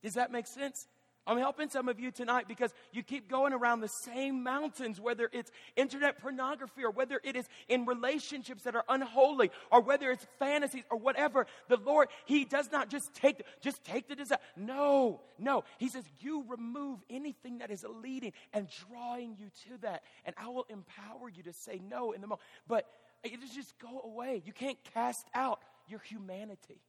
does 0.04 0.16
that 0.16 0.32
make 0.32 0.48
sense? 0.48 0.88
I'm 1.28 1.38
helping 1.38 1.70
some 1.70 1.88
of 1.88 2.00
you 2.00 2.10
tonight 2.10 2.48
because 2.48 2.74
you 2.92 3.04
keep 3.04 3.30
going 3.30 3.54
around 3.54 3.82
the 3.82 3.88
same 3.88 4.42
mountains, 4.44 5.00
whether 5.00 5.30
it's 5.32 5.52
internet 5.76 6.20
pornography 6.20 6.84
or 6.84 6.90
whether 6.90 7.22
it 7.24 7.36
is 7.36 7.48
in 7.68 7.86
relationships 7.86 8.64
that 8.64 8.76
are 8.76 8.84
unholy 8.90 9.52
or 9.72 9.82
whether 9.82 10.10
it's 10.10 10.26
fantasies 10.40 10.84
or 10.90 10.98
whatever. 10.98 11.46
The 11.70 11.78
Lord, 11.78 12.08
He 12.26 12.44
does 12.44 12.72
not 12.72 12.90
just 12.90 13.14
take, 13.14 13.44
just 13.62 13.84
take 13.84 14.08
the 14.08 14.16
desire. 14.16 14.40
No, 14.58 15.22
no. 15.38 15.64
He 15.78 15.90
says, 15.90 16.04
you 16.22 16.44
remove 16.48 17.00
anything 17.08 17.60
that 17.60 17.70
is 17.70 17.86
leading 18.02 18.34
and 18.52 18.68
drawing 18.90 19.36
you 19.38 19.52
to 19.70 19.82
that. 19.84 20.02
And 20.26 20.36
I 20.38 20.48
will 20.48 20.66
empower 20.70 21.30
you 21.30 21.44
to 21.44 21.54
say 21.54 21.80
no 21.88 22.14
in 22.14 22.22
the 22.22 22.28
moment. 22.28 22.42
But 22.68 22.88
it 23.24 23.40
just 23.54 23.78
go 23.78 24.02
away. 24.04 24.42
You 24.44 24.54
can't 24.54 24.78
cast 24.96 25.28
out 25.36 25.60
your 25.88 26.00
humanity. 26.00 26.82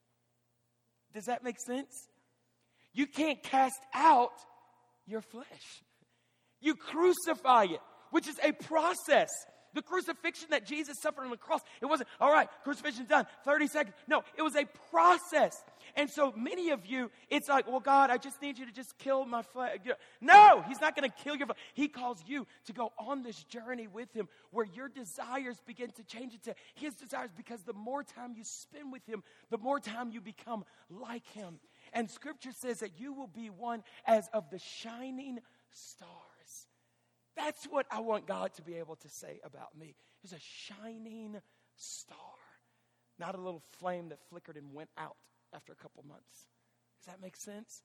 Does 1.12 1.26
that 1.26 1.44
make 1.44 1.60
sense? 1.60 2.08
You 2.92 3.06
can't 3.06 3.42
cast 3.42 3.80
out 3.94 4.32
your 5.06 5.20
flesh. 5.20 5.82
You 6.60 6.74
crucify 6.74 7.64
it, 7.64 7.80
which 8.10 8.28
is 8.28 8.38
a 8.42 8.52
process. 8.52 9.30
The 9.74 9.82
crucifixion 9.82 10.48
that 10.50 10.66
Jesus 10.66 10.98
suffered 11.00 11.24
on 11.24 11.30
the 11.30 11.38
cross, 11.38 11.62
it 11.80 11.86
wasn't, 11.86 12.10
all 12.20 12.30
right, 12.30 12.46
crucifixion 12.62 13.06
done, 13.06 13.26
30 13.46 13.66
seconds. 13.68 13.96
No, 14.06 14.22
it 14.36 14.42
was 14.42 14.54
a 14.54 14.66
process. 14.90 15.56
And 15.96 16.10
so 16.10 16.32
many 16.36 16.70
of 16.70 16.84
you, 16.84 17.10
it's 17.30 17.48
like, 17.48 17.66
well, 17.66 17.80
God, 17.80 18.10
I 18.10 18.18
just 18.18 18.42
need 18.42 18.58
you 18.58 18.66
to 18.66 18.72
just 18.72 18.98
kill 18.98 19.24
my 19.24 19.40
flesh. 19.40 19.78
No, 20.20 20.62
He's 20.68 20.80
not 20.80 20.94
going 20.94 21.08
to 21.10 21.16
kill 21.24 21.36
your 21.36 21.46
flesh. 21.46 21.58
He 21.72 21.88
calls 21.88 22.18
you 22.26 22.46
to 22.66 22.72
go 22.74 22.92
on 22.98 23.22
this 23.22 23.42
journey 23.44 23.86
with 23.86 24.12
Him 24.12 24.28
where 24.50 24.66
your 24.66 24.88
desires 24.88 25.56
begin 25.66 25.90
to 25.92 26.04
change 26.04 26.34
into 26.34 26.54
His 26.74 26.94
desires 26.94 27.30
because 27.34 27.62
the 27.62 27.72
more 27.72 28.02
time 28.04 28.34
you 28.36 28.44
spend 28.44 28.92
with 28.92 29.06
Him, 29.06 29.22
the 29.50 29.58
more 29.58 29.80
time 29.80 30.10
you 30.10 30.20
become 30.20 30.64
like 30.90 31.26
Him. 31.32 31.58
And 31.92 32.10
Scripture 32.10 32.52
says 32.52 32.80
that 32.80 32.98
you 32.98 33.12
will 33.12 33.26
be 33.26 33.50
one 33.50 33.82
as 34.06 34.28
of 34.32 34.50
the 34.50 34.58
shining 34.58 35.40
stars. 35.70 36.10
That's 37.36 37.64
what 37.66 37.86
I 37.90 38.00
want 38.00 38.26
God 38.26 38.54
to 38.54 38.62
be 38.62 38.74
able 38.74 38.96
to 38.96 39.08
say 39.08 39.40
about 39.44 39.76
me. 39.78 39.94
He's 40.20 40.32
a 40.32 40.38
shining 40.38 41.40
star, 41.76 42.16
not 43.18 43.34
a 43.34 43.38
little 43.38 43.62
flame 43.78 44.10
that 44.10 44.18
flickered 44.28 44.56
and 44.56 44.72
went 44.72 44.90
out 44.96 45.16
after 45.54 45.72
a 45.72 45.76
couple 45.76 46.04
months. 46.08 46.46
Does 47.00 47.12
that 47.12 47.20
make 47.20 47.36
sense? 47.36 47.82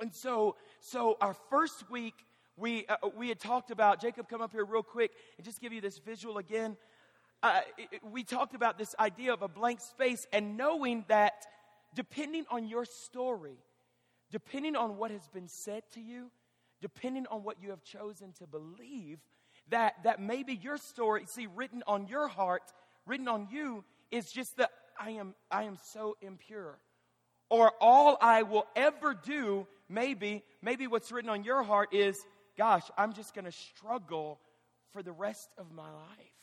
And 0.00 0.14
so, 0.14 0.56
so 0.80 1.16
our 1.20 1.34
first 1.50 1.90
week, 1.90 2.14
we, 2.56 2.86
uh, 2.88 2.96
we 3.16 3.28
had 3.28 3.38
talked 3.38 3.70
about, 3.70 4.00
Jacob, 4.00 4.28
come 4.28 4.40
up 4.40 4.52
here 4.52 4.64
real 4.64 4.82
quick 4.82 5.12
and 5.36 5.44
just 5.44 5.60
give 5.60 5.72
you 5.72 5.80
this 5.80 5.98
visual 5.98 6.38
again. 6.38 6.76
Uh, 7.42 7.60
it, 7.76 8.00
we 8.02 8.24
talked 8.24 8.54
about 8.54 8.78
this 8.78 8.94
idea 8.98 9.32
of 9.32 9.42
a 9.42 9.48
blank 9.48 9.80
space 9.80 10.26
and 10.32 10.56
knowing 10.56 11.04
that 11.08 11.46
depending 11.94 12.44
on 12.50 12.66
your 12.66 12.84
story, 12.84 13.58
depending 14.30 14.76
on 14.76 14.96
what 14.96 15.10
has 15.10 15.26
been 15.28 15.48
said 15.48 15.82
to 15.92 16.00
you, 16.00 16.30
depending 16.80 17.26
on 17.26 17.42
what 17.42 17.62
you 17.62 17.70
have 17.70 17.82
chosen 17.82 18.32
to 18.34 18.46
believe, 18.46 19.18
that, 19.70 19.94
that 20.04 20.20
maybe 20.20 20.54
your 20.54 20.76
story, 20.76 21.24
see, 21.26 21.46
written 21.46 21.82
on 21.86 22.06
your 22.06 22.28
heart, 22.28 22.62
written 23.06 23.28
on 23.28 23.48
you, 23.50 23.84
is 24.10 24.30
just 24.30 24.56
that 24.56 24.70
I 24.98 25.10
am, 25.10 25.34
I 25.50 25.64
am 25.64 25.76
so 25.92 26.16
impure. 26.22 26.78
Or 27.50 27.72
all 27.80 28.18
I 28.20 28.42
will 28.42 28.66
ever 28.76 29.14
do, 29.14 29.66
maybe, 29.88 30.42
maybe 30.62 30.86
what's 30.86 31.10
written 31.10 31.30
on 31.30 31.44
your 31.44 31.62
heart 31.62 31.94
is, 31.94 32.18
gosh, 32.56 32.84
I'm 32.96 33.12
just 33.12 33.34
to 33.44 33.52
struggle 33.52 34.40
for 34.92 35.02
the 35.02 35.12
rest 35.12 35.48
of 35.58 35.72
my 35.72 35.90
life. 35.90 36.38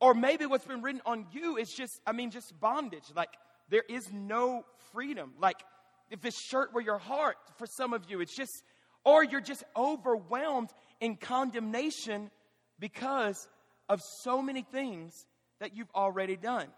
Or 0.00 0.12
maybe 0.12 0.44
what's 0.44 0.66
been 0.66 0.82
written 0.82 1.00
on 1.06 1.26
you 1.32 1.56
is 1.56 1.72
just, 1.72 2.00
I 2.06 2.12
mean, 2.12 2.30
just 2.30 2.58
bondage. 2.60 3.04
Like, 3.14 3.30
there 3.68 3.84
is 3.88 4.12
no 4.12 4.64
freedom. 4.92 5.32
Like, 5.40 5.62
if 6.10 6.20
this 6.20 6.38
shirt 6.38 6.72
were 6.72 6.80
your 6.80 6.98
heart, 6.98 7.36
for 7.56 7.66
some 7.66 7.92
of 7.92 8.04
you, 8.08 8.20
it's 8.20 8.36
just, 8.36 8.62
or 9.04 9.24
you're 9.24 9.40
just 9.40 9.64
overwhelmed 9.76 10.70
in 11.00 11.16
condemnation 11.16 12.30
because 12.78 13.48
of 13.88 14.00
so 14.22 14.40
many 14.40 14.62
things 14.62 15.26
that 15.60 15.76
you've 15.76 15.90
already 15.94 16.36
done. 16.36 16.68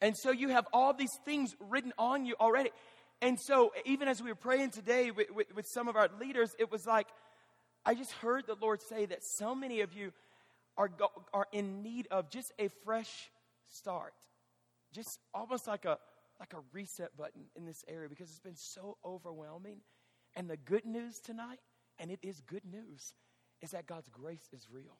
And 0.00 0.16
so 0.16 0.30
you 0.30 0.48
have 0.48 0.66
all 0.72 0.92
these 0.92 1.16
things 1.24 1.54
written 1.58 1.92
on 1.98 2.26
you 2.26 2.34
already. 2.38 2.70
And 3.22 3.40
so, 3.40 3.72
even 3.86 4.08
as 4.08 4.22
we 4.22 4.28
were 4.28 4.34
praying 4.34 4.70
today 4.70 5.10
with, 5.10 5.30
with, 5.34 5.46
with, 5.54 5.66
some 5.66 5.88
of 5.88 5.96
our 5.96 6.10
leaders, 6.20 6.54
it 6.58 6.70
was 6.70 6.86
like, 6.86 7.06
I 7.84 7.94
just 7.94 8.12
heard 8.12 8.46
the 8.46 8.56
Lord 8.60 8.80
say 8.82 9.06
that 9.06 9.20
so 9.24 9.54
many 9.54 9.80
of 9.80 9.94
you 9.94 10.12
are, 10.76 10.90
are 11.32 11.46
in 11.50 11.82
need 11.82 12.08
of 12.10 12.28
just 12.28 12.52
a 12.58 12.68
fresh 12.84 13.30
start. 13.68 14.14
Just 14.92 15.20
almost 15.34 15.66
like 15.66 15.84
a, 15.84 15.98
like 16.40 16.52
a 16.54 16.60
reset 16.72 17.16
button 17.16 17.42
in 17.56 17.66
this 17.66 17.84
area 17.88 18.08
because 18.08 18.30
it's 18.30 18.40
been 18.40 18.56
so 18.56 18.96
overwhelming. 19.04 19.78
And 20.34 20.48
the 20.48 20.56
good 20.56 20.84
news 20.84 21.20
tonight, 21.20 21.60
and 21.98 22.10
it 22.10 22.18
is 22.22 22.40
good 22.40 22.64
news, 22.64 23.14
is 23.62 23.70
that 23.70 23.86
God's 23.86 24.08
grace 24.08 24.48
is 24.52 24.68
real 24.70 24.98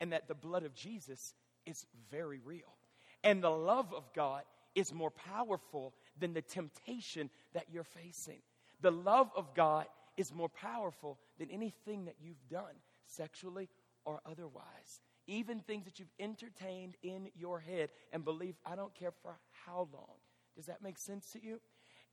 and 0.00 0.12
that 0.12 0.28
the 0.28 0.34
blood 0.34 0.64
of 0.64 0.74
Jesus 0.74 1.34
is 1.66 1.86
very 2.10 2.40
real. 2.44 2.74
And 3.22 3.42
the 3.42 3.50
love 3.50 3.92
of 3.94 4.12
God 4.14 4.42
is 4.74 4.92
more 4.92 5.10
powerful 5.10 5.94
than 6.18 6.32
the 6.32 6.42
temptation 6.42 7.30
that 7.52 7.66
you're 7.70 7.84
facing. 7.84 8.40
The 8.80 8.90
love 8.90 9.30
of 9.36 9.54
God 9.54 9.86
is 10.16 10.32
more 10.32 10.48
powerful 10.48 11.18
than 11.38 11.50
anything 11.50 12.06
that 12.06 12.16
you've 12.20 12.48
done, 12.48 12.74
sexually 13.06 13.68
or 14.04 14.20
otherwise. 14.26 15.02
Even 15.26 15.60
things 15.60 15.84
that 15.84 15.98
you've 15.98 16.12
entertained 16.18 16.96
in 17.02 17.28
your 17.34 17.60
head 17.60 17.90
and 18.12 18.24
believe, 18.24 18.56
I 18.66 18.76
don't 18.76 18.94
care 18.94 19.12
for 19.22 19.38
how 19.66 19.88
long. 19.92 20.16
Does 20.56 20.66
that 20.66 20.82
make 20.82 20.98
sense 20.98 21.30
to 21.32 21.42
you? 21.42 21.60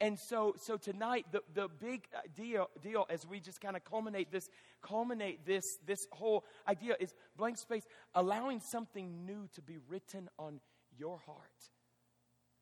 And 0.02 0.18
so, 0.18 0.56
so 0.58 0.78
tonight, 0.78 1.26
the, 1.32 1.42
the 1.54 1.68
big 1.68 2.08
deal, 2.36 2.70
deal 2.82 3.06
as 3.10 3.28
we 3.28 3.42
just 3.42 3.60
kind 3.60 3.76
of 3.76 3.84
culminate 3.84 4.32
this, 4.32 4.50
culminate 4.82 5.46
this, 5.46 5.78
this 5.86 6.08
whole 6.12 6.46
idea 6.68 6.96
is 7.00 7.14
blank 7.36 7.58
space, 7.58 7.84
allowing 8.16 8.62
something 8.62 9.26
new 9.26 9.50
to 9.56 9.62
be 9.62 9.78
written 9.90 10.30
on 10.38 10.62
your 10.98 11.18
heart, 11.26 11.38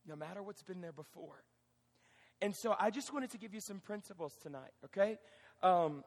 no 0.08 0.16
matter 0.16 0.42
what's 0.42 0.63
been 0.63 0.82
there 0.82 0.92
before. 0.92 1.44
And 2.42 2.56
so 2.56 2.75
I 2.80 2.89
just 2.89 3.13
wanted 3.13 3.32
to 3.32 3.38
give 3.38 3.54
you 3.54 3.62
some 3.62 3.80
principles 3.80 4.34
tonight, 4.42 4.72
okay? 4.86 5.20
Um, 5.62 6.04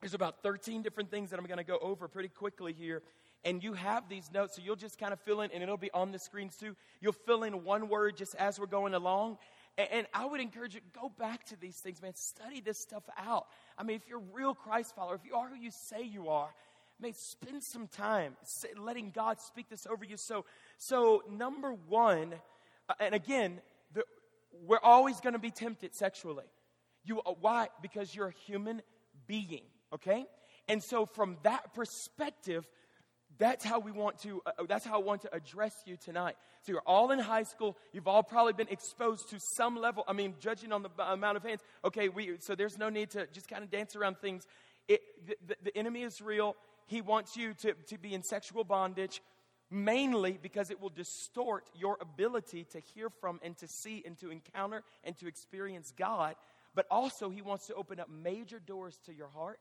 there's 0.00 0.14
about 0.14 0.42
13 0.42 0.82
different 0.82 1.10
things 1.10 1.30
that 1.30 1.38
I'm 1.38 1.46
going 1.46 1.58
to 1.58 1.64
go 1.64 1.78
over 1.80 2.08
pretty 2.08 2.28
quickly 2.28 2.72
here. 2.72 3.02
And 3.44 3.62
you 3.62 3.72
have 3.72 4.08
these 4.08 4.30
notes, 4.32 4.56
so 4.56 4.62
you'll 4.62 4.76
just 4.76 4.98
kind 4.98 5.12
of 5.12 5.20
fill 5.20 5.40
in, 5.40 5.50
and 5.52 5.62
it'll 5.62 5.78
be 5.78 5.90
on 5.92 6.12
the 6.12 6.18
screens 6.18 6.56
too. 6.56 6.76
You'll 7.00 7.12
fill 7.12 7.42
in 7.42 7.64
one 7.64 7.88
word 7.88 8.16
just 8.16 8.34
as 8.34 8.60
we're 8.60 8.66
going 8.66 8.94
along. 8.94 9.38
And, 9.78 10.06
I 10.12 10.26
would 10.26 10.40
encourage 10.40 10.74
you, 10.74 10.80
go 10.92 11.08
back 11.08 11.44
to 11.46 11.56
these 11.56 11.76
things, 11.76 12.02
man. 12.02 12.14
Study 12.14 12.60
this 12.60 12.78
stuff 12.78 13.04
out. 13.16 13.46
I 13.78 13.82
mean, 13.82 13.96
if 13.96 14.02
you're 14.08 14.18
a 14.18 14.34
real 14.34 14.54
Christ 14.54 14.94
follower, 14.94 15.14
if 15.14 15.24
you 15.24 15.34
are 15.36 15.48
who 15.48 15.54
you 15.54 15.70
say 15.70 16.02
you 16.02 16.28
are, 16.28 16.52
man, 17.00 17.14
spend 17.14 17.62
some 17.62 17.86
time 17.86 18.36
letting 18.78 19.10
God 19.10 19.40
speak 19.40 19.70
this 19.70 19.86
over 19.86 20.04
you. 20.04 20.16
So, 20.16 20.44
so 20.76 21.22
number 21.30 21.72
one, 21.88 22.34
uh, 22.88 22.94
and 23.00 23.14
again, 23.14 23.60
the, 23.94 24.04
we're 24.66 24.80
always 24.82 25.20
going 25.20 25.32
to 25.32 25.38
be 25.38 25.50
tempted 25.50 25.94
sexually. 25.94 26.44
You, 27.04 27.20
uh, 27.20 27.32
why? 27.40 27.68
Because 27.80 28.14
you're 28.14 28.28
a 28.28 28.34
human 28.46 28.82
being, 29.26 29.62
okay? 29.92 30.26
And 30.68 30.82
so, 30.82 31.06
from 31.06 31.36
that 31.42 31.74
perspective, 31.74 32.66
that's 33.38 33.64
how 33.64 33.78
we 33.80 33.90
want 33.90 34.18
to 34.20 34.42
uh, 34.44 34.64
that's 34.68 34.84
how 34.84 34.94
i 35.00 35.02
want 35.02 35.22
to 35.22 35.34
address 35.34 35.72
you 35.86 35.96
tonight. 35.96 36.36
So 36.62 36.72
you're 36.72 36.82
all 36.86 37.10
in 37.10 37.18
high 37.18 37.44
school. 37.44 37.76
You've 37.92 38.06
all 38.06 38.22
probably 38.22 38.52
been 38.52 38.68
exposed 38.68 39.30
to 39.30 39.38
some 39.56 39.76
level 39.76 40.04
i 40.06 40.12
mean 40.12 40.34
judging 40.40 40.72
on 40.72 40.82
the 40.82 40.90
amount 41.02 41.36
of 41.36 41.42
hands. 41.42 41.60
Okay 41.84 42.08
we 42.08 42.36
so 42.40 42.54
there's 42.54 42.76
no 42.76 42.88
need 42.88 43.10
to 43.10 43.26
just 43.32 43.48
kind 43.48 43.64
of 43.64 43.70
dance 43.70 43.96
around 43.96 44.18
things. 44.18 44.46
It, 44.88 45.00
the, 45.46 45.56
the 45.62 45.76
enemy 45.76 46.02
is 46.02 46.20
real. 46.20 46.56
He 46.86 47.00
wants 47.00 47.36
you 47.36 47.54
to, 47.54 47.74
to 47.88 47.98
be 47.98 48.12
in 48.12 48.24
sexual 48.24 48.64
bondage, 48.64 49.22
mainly 49.70 50.36
because 50.42 50.70
it 50.70 50.80
will 50.80 50.88
distort 50.90 51.70
your 51.76 51.96
ability 52.00 52.64
to 52.72 52.80
hear 52.80 53.08
from 53.20 53.38
and 53.42 53.56
to 53.58 53.68
see 53.68 54.02
and 54.04 54.18
to 54.18 54.30
encounter 54.30 54.82
and 55.04 55.16
to 55.18 55.28
experience 55.28 55.92
God. 55.96 56.34
But 56.74 56.86
also, 56.90 57.30
He 57.30 57.42
wants 57.42 57.68
to 57.68 57.74
open 57.74 58.00
up 58.00 58.08
major 58.10 58.58
doors 58.58 58.98
to 59.06 59.14
your 59.14 59.28
heart 59.28 59.60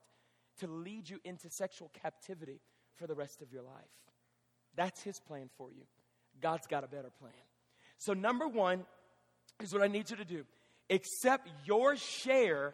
to 0.60 0.68
lead 0.68 1.10
you 1.10 1.20
into 1.24 1.50
sexual 1.50 1.92
captivity 2.02 2.62
for 2.96 3.08
the 3.08 3.16
rest 3.16 3.42
of 3.42 3.52
your 3.52 3.64
life. 3.64 3.74
That's 4.76 5.02
His 5.02 5.20
plan 5.20 5.50
for 5.58 5.72
you. 5.72 5.84
God's 6.42 6.68
got 6.68 6.84
a 6.84 6.88
better 6.88 7.12
plan. 7.20 7.34
So, 7.98 8.14
number 8.14 8.48
one 8.48 8.86
is 9.62 9.74
what 9.74 9.82
I 9.82 9.88
need 9.88 10.10
you 10.10 10.16
to 10.18 10.26
do 10.26 10.46
accept 10.90 11.50
your 11.66 11.96
share. 11.96 12.74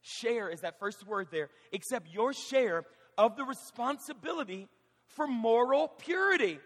Share 0.00 0.48
is 0.48 0.60
that 0.60 0.78
first 0.80 1.06
word 1.06 1.28
there. 1.30 1.48
Accept 1.72 2.08
your 2.12 2.32
share 2.32 2.84
of 3.16 3.36
the 3.36 3.44
responsibility 3.44 4.68
for 5.06 5.26
moral 5.26 5.88
purity. 5.88 6.58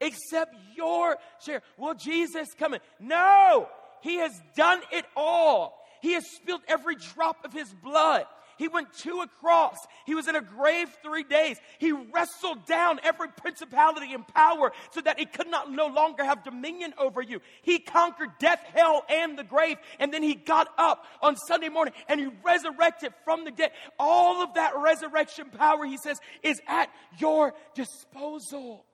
Accept 0.00 0.54
your 0.76 1.16
share. 1.44 1.62
Will 1.76 1.94
Jesus 1.94 2.48
come 2.58 2.74
in? 2.74 2.80
No! 3.00 3.68
He 4.02 4.16
has 4.16 4.38
done 4.54 4.80
it 4.92 5.06
all. 5.16 5.82
He 6.02 6.12
has 6.12 6.24
spilled 6.36 6.60
every 6.68 6.96
drop 6.96 7.44
of 7.44 7.52
his 7.52 7.72
blood. 7.82 8.26
He 8.56 8.68
went 8.68 8.92
to 8.98 9.20
a 9.20 9.26
cross. 9.40 9.76
He 10.06 10.14
was 10.14 10.28
in 10.28 10.36
a 10.36 10.40
grave 10.40 10.88
three 11.02 11.24
days. 11.24 11.58
He 11.78 11.92
wrestled 11.92 12.66
down 12.66 13.00
every 13.02 13.28
principality 13.28 14.12
and 14.12 14.26
power 14.26 14.72
so 14.90 15.00
that 15.00 15.20
it 15.20 15.32
could 15.32 15.48
not 15.48 15.70
no 15.70 15.86
longer 15.86 16.24
have 16.24 16.44
dominion 16.44 16.94
over 16.98 17.22
you. 17.22 17.40
He 17.62 17.78
conquered 17.78 18.30
death, 18.38 18.60
hell, 18.74 19.04
and 19.08 19.38
the 19.38 19.44
grave. 19.44 19.78
And 19.98 20.12
then 20.12 20.22
he 20.22 20.34
got 20.34 20.68
up 20.78 21.04
on 21.22 21.36
Sunday 21.36 21.68
morning 21.68 21.94
and 22.08 22.20
he 22.20 22.28
resurrected 22.44 23.12
from 23.24 23.44
the 23.44 23.50
dead. 23.50 23.72
All 23.98 24.42
of 24.42 24.54
that 24.54 24.72
resurrection 24.76 25.50
power, 25.50 25.84
he 25.84 25.96
says, 25.96 26.18
is 26.42 26.60
at 26.66 26.90
your 27.18 27.54
disposal. 27.74 28.84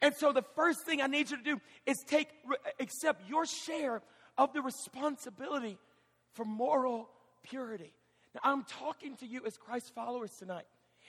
And 0.00 0.14
so 0.14 0.32
the 0.32 0.44
first 0.54 0.84
thing 0.86 1.00
I 1.02 1.06
need 1.06 1.30
you 1.30 1.36
to 1.36 1.42
do 1.42 1.60
is 1.86 1.96
take, 2.06 2.28
accept 2.78 3.28
your 3.28 3.46
share 3.46 4.00
of 4.36 4.52
the 4.52 4.62
responsibility 4.62 5.78
for 6.34 6.44
moral 6.44 7.08
purity. 7.42 7.92
I'm 8.42 8.64
talking 8.64 9.16
to 9.16 9.26
you 9.26 9.42
as 9.46 9.56
Christ 9.56 9.94
followers 9.94 10.32
tonight. 10.38 10.66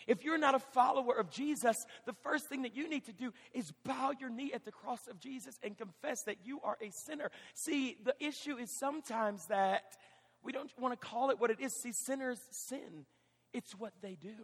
If 0.07 0.23
you're 0.23 0.37
not 0.37 0.55
a 0.55 0.59
follower 0.59 1.17
of 1.17 1.29
Jesus, 1.29 1.85
the 2.05 2.13
first 2.13 2.47
thing 2.47 2.61
that 2.63 2.75
you 2.75 2.89
need 2.89 3.05
to 3.05 3.13
do 3.13 3.33
is 3.53 3.71
bow 3.83 4.13
your 4.19 4.29
knee 4.29 4.51
at 4.53 4.65
the 4.65 4.71
cross 4.71 5.07
of 5.07 5.19
Jesus 5.19 5.59
and 5.63 5.77
confess 5.77 6.23
that 6.23 6.37
you 6.45 6.61
are 6.63 6.77
a 6.81 6.89
sinner. 6.91 7.31
See, 7.53 7.97
the 8.03 8.15
issue 8.19 8.57
is 8.57 8.71
sometimes 8.71 9.45
that 9.47 9.83
we 10.43 10.51
don't 10.51 10.71
want 10.79 10.99
to 10.99 11.07
call 11.07 11.31
it 11.31 11.39
what 11.39 11.51
it 11.51 11.59
is. 11.59 11.73
See, 11.81 11.91
sinners 11.91 12.39
sin, 12.51 13.05
it's 13.53 13.73
what 13.73 13.93
they 14.01 14.15
do. 14.15 14.35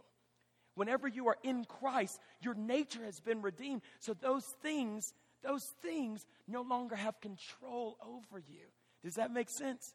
Whenever 0.76 1.08
you 1.08 1.28
are 1.30 1.38
in 1.42 1.64
Christ, 1.64 2.20
your 2.42 2.54
nature 2.54 3.04
has 3.06 3.22
been 3.22 3.42
redeemed. 3.42 3.82
So 4.00 4.14
those 4.14 4.44
things, 4.62 5.14
those 5.42 5.64
things 5.82 6.26
no 6.48 6.64
longer 6.64 6.96
have 6.96 7.22
control 7.22 7.98
over 8.06 8.40
you. 8.40 8.66
Does 9.04 9.16
that 9.16 9.32
make 9.32 9.50
sense? 9.50 9.94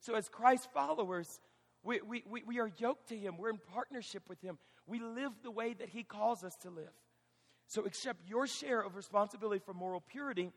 So 0.00 0.14
as 0.14 0.28
Christ 0.28 0.68
followers, 0.72 1.38
we, 1.82 2.00
we, 2.00 2.24
we, 2.28 2.42
we 2.44 2.60
are 2.60 2.70
yoked 2.78 3.08
to 3.08 3.16
Him. 3.16 3.36
We're 3.38 3.50
in 3.50 3.60
partnership 3.72 4.22
with 4.28 4.40
Him. 4.40 4.58
We 4.86 5.00
live 5.00 5.32
the 5.42 5.50
way 5.50 5.74
that 5.74 5.88
He 5.88 6.02
calls 6.02 6.44
us 6.44 6.54
to 6.62 6.70
live. 6.70 6.92
So 7.66 7.84
accept 7.84 8.28
your 8.28 8.46
share 8.46 8.80
of 8.80 8.96
responsibility 8.96 9.62
for 9.64 9.72
moral 9.72 10.00
purity. 10.00 10.50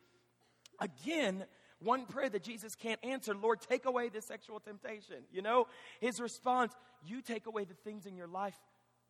Again, 0.79 1.45
one 1.79 2.05
prayer 2.05 2.29
that 2.29 2.43
Jesus 2.43 2.75
can't 2.75 2.99
answer 3.03 3.33
Lord, 3.33 3.61
take 3.61 3.85
away 3.85 4.09
this 4.09 4.25
sexual 4.25 4.59
temptation. 4.59 5.23
You 5.31 5.41
know, 5.41 5.67
his 5.99 6.19
response, 6.19 6.73
you 7.05 7.21
take 7.21 7.47
away 7.47 7.65
the 7.65 7.73
things 7.73 8.05
in 8.05 8.15
your 8.15 8.27
life 8.27 8.57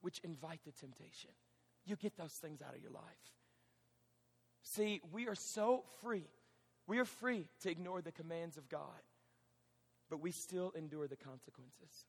which 0.01 0.19
invite 0.19 0.59
the 0.65 0.71
temptation. 0.71 1.31
You 1.85 1.95
get 1.95 2.17
those 2.17 2.33
things 2.33 2.61
out 2.61 2.75
of 2.75 2.81
your 2.81 2.91
life. 2.91 3.03
See, 4.63 5.01
we 5.11 5.27
are 5.27 5.35
so 5.35 5.83
free. 6.01 6.27
We 6.87 6.99
are 6.99 7.05
free 7.05 7.47
to 7.61 7.69
ignore 7.69 8.01
the 8.01 8.11
commands 8.11 8.57
of 8.57 8.69
God, 8.69 9.01
but 10.09 10.21
we 10.21 10.31
still 10.31 10.71
endure 10.75 11.07
the 11.07 11.15
consequences. 11.15 12.05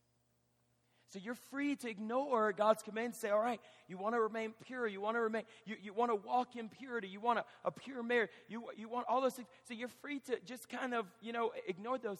So 1.13 1.21
you're 1.23 1.37
free 1.51 1.77
to 1.77 1.89
ignore 1.89 2.53
God's 2.53 2.83
commands. 2.83 3.19
Say, 3.19 3.31
all 3.31 3.39
right, 3.39 3.61
you 3.87 3.97
want 3.97 4.15
to 4.17 4.21
remain 4.21 4.55
pure. 4.65 4.87
You 4.87 5.01
want 5.01 5.17
to 5.17 5.21
remain, 5.21 5.45
you, 5.65 5.77
you 5.81 5.93
want 5.93 6.11
to 6.11 6.17
walk 6.17 6.57
in 6.57 6.69
purity. 6.69 7.07
You 7.07 7.21
want 7.21 7.39
a, 7.39 7.45
a 7.65 7.71
pure 7.71 8.03
marriage. 8.03 8.31
You, 8.49 8.65
you 8.77 8.89
want 8.89 9.07
all 9.09 9.21
those 9.21 9.35
things. 9.35 9.49
So 9.69 9.75
you're 9.75 9.89
free 9.89 10.19
to 10.27 10.39
just 10.45 10.69
kind 10.69 10.95
of, 10.95 11.07
you 11.21 11.33
know, 11.33 11.53
ignore 11.69 11.99
those. 11.99 12.19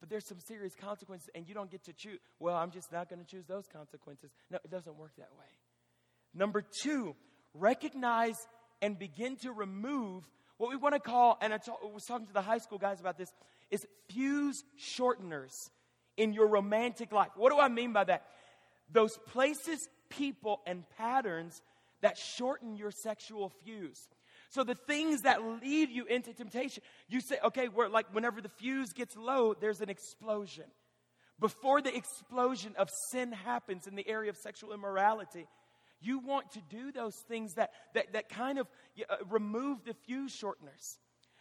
But 0.00 0.10
there's 0.10 0.26
some 0.26 0.40
serious 0.40 0.74
consequences, 0.74 1.30
and 1.34 1.48
you 1.48 1.54
don't 1.54 1.70
get 1.70 1.84
to 1.84 1.92
choose. 1.92 2.18
Well, 2.38 2.56
I'm 2.56 2.70
just 2.70 2.92
not 2.92 3.08
going 3.08 3.20
to 3.20 3.26
choose 3.26 3.46
those 3.46 3.66
consequences. 3.72 4.30
No, 4.50 4.58
it 4.62 4.70
doesn't 4.70 4.96
work 4.96 5.12
that 5.18 5.30
way. 5.38 5.46
Number 6.34 6.62
two, 6.82 7.14
recognize 7.54 8.36
and 8.82 8.98
begin 8.98 9.36
to 9.36 9.52
remove 9.52 10.24
what 10.58 10.70
we 10.70 10.76
want 10.76 10.94
to 10.94 11.00
call, 11.00 11.38
and 11.40 11.52
I, 11.52 11.58
was 11.92 12.04
talking 12.04 12.26
to 12.26 12.32
the 12.32 12.42
high 12.42 12.58
school 12.58 12.78
guys 12.78 13.00
about 13.00 13.18
this, 13.18 13.32
is 13.70 13.86
fuse 14.08 14.64
shorteners 14.78 15.70
in 16.16 16.32
your 16.32 16.46
romantic 16.48 17.12
life. 17.12 17.30
What 17.36 17.52
do 17.52 17.58
I 17.58 17.68
mean 17.68 17.92
by 17.92 18.04
that? 18.04 18.24
Those 18.90 19.18
places, 19.26 19.88
people, 20.08 20.60
and 20.66 20.84
patterns 20.96 21.60
that 22.00 22.16
shorten 22.16 22.76
your 22.76 22.90
sexual 22.90 23.52
fuse. 23.64 24.08
So 24.50 24.64
the 24.64 24.74
things 24.74 25.22
that 25.22 25.42
lead 25.42 25.90
you 25.90 26.06
into 26.06 26.32
temptation, 26.32 26.82
you 27.08 27.20
say, 27.20 27.36
okay, 27.44 27.68
we're 27.68 27.88
like 27.88 28.14
whenever 28.14 28.40
the 28.40 28.48
fuse 28.48 28.92
gets 28.92 29.16
low, 29.16 29.54
there's 29.54 29.80
an 29.80 29.90
explosion. 29.90 30.64
Before 31.38 31.82
the 31.82 31.94
explosion 31.94 32.74
of 32.78 32.88
sin 33.10 33.32
happens 33.32 33.86
in 33.86 33.94
the 33.96 34.08
area 34.08 34.30
of 34.30 34.36
sexual 34.36 34.72
immorality, 34.72 35.46
you 36.00 36.18
want 36.18 36.52
to 36.52 36.60
do 36.70 36.92
those 36.92 37.14
things 37.28 37.54
that, 37.54 37.70
that, 37.94 38.12
that 38.12 38.28
kind 38.28 38.58
of 38.58 38.66
uh, 39.08 39.16
remove 39.28 39.84
the 39.84 39.94
fuse 40.06 40.32
shorteners. 40.32 40.98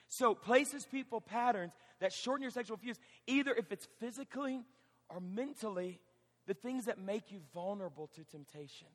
So, 0.08 0.36
places, 0.36 0.86
people, 0.90 1.20
patterns 1.20 1.74
that 2.00 2.14
shorten 2.14 2.42
your 2.42 2.52
sexual 2.52 2.78
fuse, 2.78 3.00
either 3.28 3.54
if 3.54 3.72
it's 3.72 3.88
physically 4.00 4.62
or 5.10 5.20
mentally, 5.20 6.00
the 6.48 6.54
things 6.54 6.86
that 6.86 7.00
make 7.00 7.32
you 7.32 7.40
vulnerable 7.54 8.10
to 8.16 8.24
temptation. 8.24 8.88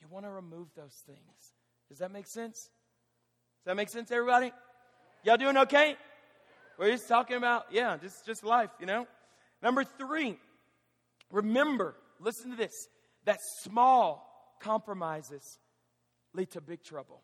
You 0.00 0.08
want 0.08 0.24
to 0.24 0.30
remove 0.30 0.68
those 0.74 0.94
things. 1.06 1.54
Does 1.88 1.98
that 1.98 2.10
make 2.10 2.26
sense? 2.26 2.56
Does 2.56 3.66
that 3.66 3.76
make 3.76 3.88
sense, 3.88 4.10
everybody? 4.10 4.52
Y'all 5.24 5.36
doing 5.36 5.56
okay? 5.56 5.96
We're 6.78 6.90
just 6.90 7.08
talking 7.08 7.36
about, 7.36 7.66
yeah, 7.70 7.96
just, 7.96 8.26
just 8.26 8.44
life, 8.44 8.70
you 8.80 8.86
know? 8.86 9.06
Number 9.62 9.84
three, 9.84 10.38
remember, 11.30 11.94
listen 12.20 12.50
to 12.50 12.56
this, 12.56 12.88
that 13.24 13.38
small 13.62 14.25
compromises 14.60 15.58
lead 16.34 16.50
to 16.52 16.60
big 16.60 16.82
trouble. 16.82 17.22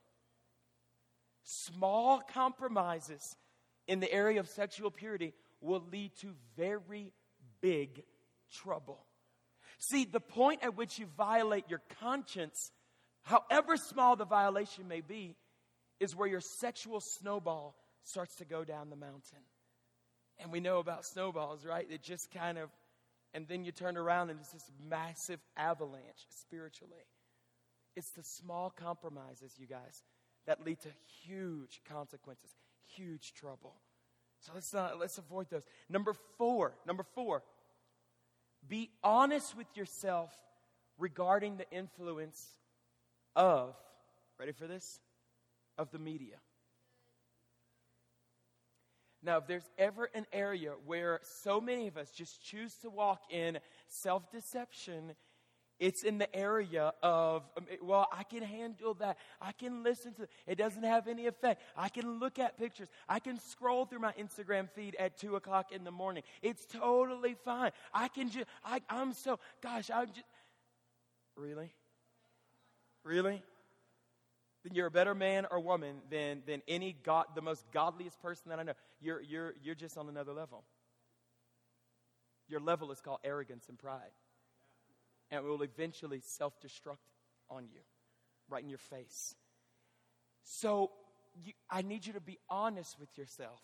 Small 1.45 2.21
compromises 2.21 3.37
in 3.87 4.01
the 4.01 4.13
area 4.13 4.41
of 4.41 4.49
sexual 4.49 4.91
purity 4.91 5.35
will 5.61 5.83
lead 5.91 6.13
to 6.21 6.35
very 6.57 7.13
big 7.61 8.03
trouble. 8.53 9.05
See, 9.79 10.05
the 10.05 10.21
point 10.21 10.63
at 10.63 10.77
which 10.77 10.99
you 10.99 11.07
violate 11.17 11.65
your 11.69 11.83
conscience, 12.01 12.71
however 13.23 13.77
small 13.77 14.17
the 14.17 14.25
violation 14.25 14.87
may 14.87 15.01
be, 15.01 15.37
is 15.99 16.15
where 16.15 16.29
your 16.29 16.41
sexual 16.41 17.01
snowball 17.01 17.77
starts 18.05 18.37
to 18.37 18.45
go 18.45 18.65
down 18.65 18.91
the 18.91 18.97
mountain. 18.97 19.39
And 20.39 20.51
we 20.51 20.61
know 20.61 20.79
about 20.79 21.05
snowballs, 21.05 21.65
right? 21.65 21.87
It 21.91 22.03
just 22.03 22.31
kind 22.33 22.59
of, 22.59 22.71
and 23.35 23.47
then 23.49 23.65
you 23.65 23.73
turn 23.73 23.97
around 23.97 24.31
and 24.31 24.41
it's 24.41 24.51
this 24.51 24.71
massive 24.89 25.41
avalanche 25.57 26.27
spiritually. 26.31 27.05
It's 27.95 28.11
the 28.11 28.23
small 28.23 28.71
compromises, 28.71 29.55
you 29.59 29.67
guys, 29.67 30.03
that 30.47 30.65
lead 30.65 30.81
to 30.81 30.89
huge 31.25 31.83
consequences, 31.89 32.51
huge 32.97 33.35
trouble. 33.35 33.75
So 34.41 34.53
let's 34.55 34.73
not 34.73 34.99
let's 34.99 35.19
avoid 35.19 35.49
those. 35.51 35.65
Number 35.89 36.15
four, 36.37 36.75
number 36.87 37.05
four, 37.15 37.43
be 38.69 38.91
honest 39.05 39.57
with 39.57 39.69
yourself 39.77 40.33
regarding 40.99 41.57
the 41.57 41.71
influence 41.71 42.45
of, 43.37 43.75
ready 44.39 44.53
for 44.53 44.67
this? 44.67 45.01
Of 45.79 45.91
the 45.91 45.99
media. 45.99 46.37
Now, 49.23 49.39
if 49.39 49.47
there's 49.47 49.71
ever 49.79 50.11
an 50.15 50.27
area 50.33 50.73
where 50.85 51.21
so 51.23 51.61
many 51.61 51.87
of 51.87 51.97
us 51.97 52.11
just 52.11 52.43
choose 52.43 52.75
to 52.83 52.91
walk 52.91 53.23
in 53.31 53.59
self 53.87 54.31
deception 54.33 55.15
it's 55.83 56.05
in 56.05 56.19
the 56.19 56.33
area 56.35 56.93
of, 57.03 57.43
um, 57.57 57.67
well, 57.83 58.07
I 58.13 58.23
can 58.23 58.45
handle 58.45 58.95
that. 58.95 59.19
I 59.41 59.51
can 59.51 59.83
listen 59.83 60.15
to 60.15 60.23
it. 60.23 60.31
It 60.47 60.55
doesn't 60.55 60.85
have 60.85 61.09
any 61.09 61.27
effect. 61.27 61.61
I 61.77 61.89
can 61.89 62.21
look 62.21 62.39
at 62.39 62.57
pictures. 62.57 62.87
I 63.09 63.19
can 63.19 63.41
scroll 63.41 63.85
through 63.85 63.99
my 63.99 64.13
Instagram 64.13 64.71
feed 64.71 64.95
at 64.95 65.19
2 65.19 65.35
o'clock 65.35 65.73
in 65.73 65.83
the 65.83 65.91
morning. 65.91 66.23
It's 66.41 66.65
totally 66.67 67.35
fine. 67.45 67.73
I 67.93 68.07
can 68.07 68.31
just, 68.31 68.47
I, 68.65 68.81
I'm 68.89 69.13
so, 69.13 69.41
gosh, 69.61 69.91
I'm 69.91 70.07
just, 70.07 70.25
really? 71.37 71.73
Really? 73.03 73.43
Then 74.63 74.75
you're 74.75 74.87
a 74.87 74.91
better 74.93 75.17
man 75.17 75.49
or 75.51 75.59
woman 75.59 75.97
than, 76.13 76.43
than 76.47 76.63
any 76.69 76.95
God, 77.03 77.25
the 77.35 77.43
most 77.43 77.65
godliest 77.73 78.23
person 78.23 78.51
that 78.51 78.61
I 78.61 78.63
know. 78.63 78.75
You're, 79.01 79.21
you're, 79.21 79.55
you're 79.61 79.75
just 79.75 79.99
on 79.99 80.09
another 80.09 80.33
level. 80.33 80.63
Your 82.47 82.61
level 82.61 82.93
is 82.93 83.01
called 83.01 83.19
arrogance 83.25 83.65
and 83.69 83.77
pride 83.77 84.13
and 85.33 85.45
it 85.45 85.49
will 85.49 85.63
eventually 85.63 86.21
self 86.21 86.61
destruct 86.61 86.99
on 87.51 87.65
you, 87.65 87.81
right 88.49 88.63
in 88.63 88.69
your 88.69 88.79
face. 88.79 89.35
So 90.45 90.91
you, 91.35 91.55
I 91.71 91.83
need 91.83 92.07
you 92.07 92.13
to 92.13 92.21
be 92.21 92.39
honest 92.49 93.01
with 93.01 93.17
yourself 93.17 93.61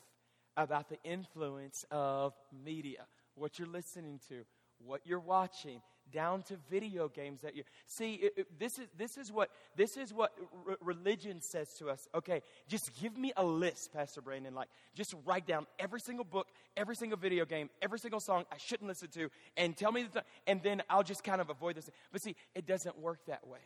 about 0.57 0.89
the 0.89 0.99
influence 1.05 1.85
of 1.91 2.33
media, 2.65 3.07
what 3.35 3.59
you're 3.59 3.69
listening 3.69 4.19
to, 4.29 4.45
what 4.85 5.03
you're 5.05 5.21
watching, 5.21 5.83
down 6.13 6.43
to 6.43 6.57
video 6.71 7.09
games 7.09 7.41
that 7.43 7.57
you 7.57 7.63
see 7.87 8.15
it, 8.15 8.33
it, 8.37 8.59
this 8.59 8.79
is 8.79 8.89
this 8.97 9.17
is 9.17 9.33
what 9.33 9.51
this 9.77 9.97
is 9.97 10.13
what 10.13 10.33
r- 10.67 10.77
religion 10.81 11.41
says 11.41 11.73
to 11.75 11.89
us 11.89 12.09
okay 12.15 12.43
just 12.69 12.91
give 13.01 13.17
me 13.17 13.33
a 13.37 13.45
list 13.45 13.93
pastor 13.93 14.21
brandon 14.21 14.55
like 14.55 14.69
just 14.95 15.15
write 15.25 15.47
down 15.47 15.67
every 15.79 16.01
single 16.01 16.25
book 16.25 16.49
every 16.77 16.97
single 16.97 17.19
video 17.19 17.45
game 17.45 17.71
every 17.83 17.99
single 17.99 18.21
song 18.21 18.45
i 18.53 18.57
shouldn't 18.57 18.89
listen 18.89 19.09
to 19.09 19.29
and 19.57 19.77
tell 19.77 19.93
me 19.93 20.07
the 20.13 20.23
and 20.47 20.63
then 20.63 20.83
i'll 20.89 21.03
just 21.03 21.25
kind 21.25 21.41
of 21.41 21.51
avoid 21.51 21.77
this 21.77 21.91
but 22.13 22.21
see 22.21 22.37
it 22.55 22.67
doesn't 22.67 22.99
work 22.99 23.21
that 23.27 23.47
way 23.47 23.61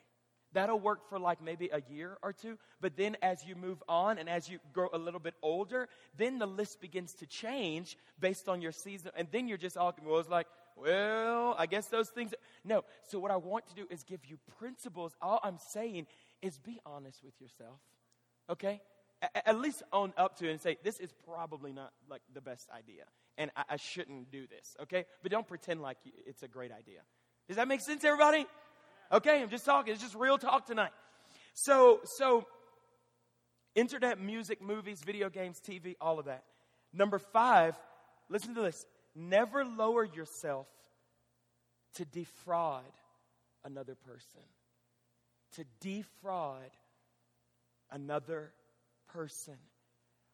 That'll 0.53 0.79
work 0.79 1.09
for 1.09 1.19
like 1.19 1.43
maybe 1.43 1.71
a 1.73 1.81
year 1.91 2.19
or 2.23 2.33
two. 2.33 2.59
But 2.81 2.97
then 2.97 3.17
as 3.23 3.45
you 3.45 3.55
move 3.55 3.83
on 3.89 4.19
and 4.19 4.29
as 4.29 4.49
you 4.49 4.59
grow 4.73 4.89
a 4.93 4.99
little 4.99 5.21
bit 5.21 5.35
older, 5.43 5.89
then 6.17 6.39
the 6.39 6.47
list 6.47 6.81
begins 6.81 7.15
to 7.15 7.27
change 7.27 7.97
based 8.21 8.49
on 8.49 8.61
your 8.61 8.73
season. 8.73 9.13
And 9.17 9.29
then 9.33 9.49
you're 9.49 9.59
just 9.59 9.77
all, 9.77 9.95
well, 10.05 10.21
it's 10.21 10.29
like, 10.29 10.47
well, 10.77 11.55
I 11.59 11.67
guess 11.67 11.87
those 11.87 12.09
things. 12.09 12.35
No. 12.65 12.85
So, 13.09 13.19
what 13.19 13.31
I 13.31 13.37
want 13.37 13.67
to 13.69 13.75
do 13.75 13.87
is 13.91 14.03
give 14.03 14.25
you 14.25 14.39
principles. 14.59 15.15
All 15.21 15.41
I'm 15.43 15.59
saying 15.59 16.07
is 16.41 16.59
be 16.59 16.81
honest 16.85 17.23
with 17.25 17.41
yourself. 17.41 17.79
Okay? 18.51 18.81
A- 19.23 19.49
at 19.49 19.59
least 19.59 19.83
own 19.93 20.13
up 20.17 20.37
to 20.39 20.49
it 20.49 20.51
and 20.51 20.61
say, 20.61 20.77
this 20.83 20.99
is 20.99 21.13
probably 21.25 21.73
not 21.73 21.93
like 22.11 22.23
the 22.35 22.41
best 22.41 22.69
idea. 22.77 23.05
And 23.39 23.51
I, 23.57 23.65
I 23.71 23.77
shouldn't 23.77 24.31
do 24.31 24.47
this. 24.47 24.77
Okay? 24.83 25.05
But 25.23 25.31
don't 25.31 25.47
pretend 25.47 25.81
like 25.81 25.99
it's 26.27 26.43
a 26.43 26.49
great 26.49 26.73
idea. 26.73 27.01
Does 27.49 27.57
that 27.57 27.69
make 27.69 27.81
sense, 27.81 28.05
everybody? 28.05 28.47
Okay, 29.11 29.43
I'm 29.43 29.51
just 29.51 29.65
talking. 29.65 29.93
It's 29.93 30.03
just 30.03 30.15
real 30.15 30.39
talk 30.39 30.67
tonight. 30.67 30.93
So, 31.55 32.01
so, 32.17 32.47
internet, 33.75 34.21
music, 34.21 34.63
movies, 34.63 35.03
video 35.05 35.29
games, 35.29 35.61
TV, 35.61 35.97
all 36.01 36.19
of 36.19 36.27
that. 36.27 36.45
Number 36.95 37.19
five, 37.19 37.79
listen 38.29 38.55
to 38.55 38.63
this 38.63 38.87
never 39.14 39.64
lower 39.64 40.05
yourself 40.05 40.66
to 41.94 42.05
defraud 42.05 42.83
another 43.64 43.94
person. 43.94 44.40
To 45.57 45.64
defraud 45.81 46.70
another 47.90 48.53
person. 49.12 49.57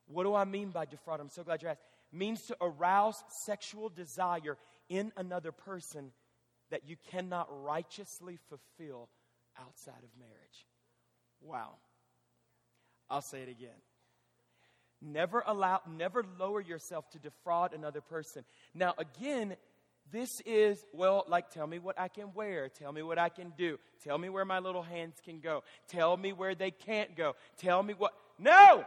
What 0.07 0.25
do 0.25 0.35
I 0.35 0.45
mean 0.45 0.71
by 0.71 0.85
defraud? 0.85 1.21
I'm 1.21 1.31
so 1.31 1.43
glad 1.43 1.63
you 1.63 1.69
asked. 1.69 1.81
means 2.13 2.43
to 2.43 2.57
arouse 2.61 3.23
sexual 3.29 3.89
desire 3.89 4.57
in 4.89 5.13
another 5.17 5.53
person 5.53 6.13
that 6.71 6.89
you 6.89 6.97
cannot 7.11 7.49
righteously 7.65 8.39
fulfill 8.49 9.09
outside 9.59 10.03
of 10.03 10.11
marriage. 10.19 10.67
Wow. 11.41 11.75
I'll 13.11 13.23
say 13.23 13.43
it 13.43 13.49
again. 13.49 13.71
Never 15.01 15.45
allow, 15.47 15.81
never 15.89 16.25
lower 16.39 16.61
yourself 16.61 17.09
to 17.11 17.19
defraud 17.19 17.73
another 17.73 18.01
person. 18.01 18.45
Now, 18.75 18.95
again, 18.99 19.57
this 20.11 20.31
is, 20.45 20.85
well, 20.93 21.25
like, 21.29 21.51
tell 21.51 21.67
me 21.67 21.79
what 21.79 22.01
I 22.01 22.09
can 22.09 22.33
wear. 22.35 22.69
Tell 22.69 22.93
me 22.93 23.03
what 23.03 23.19
I 23.19 23.29
can 23.29 23.53
do. 23.57 23.79
Tell 24.03 24.19
me 24.19 24.29
where 24.29 24.45
my 24.45 24.59
little 24.59 24.83
hands 24.83 25.17
can 25.25 25.41
go. 25.41 25.63
Tell 25.89 26.17
me 26.17 26.33
where 26.33 26.55
they 26.55 26.71
can't 26.71 27.17
go. 27.17 27.35
Tell 27.59 27.83
me 27.83 27.95
what. 27.95 28.13
No! 28.39 28.85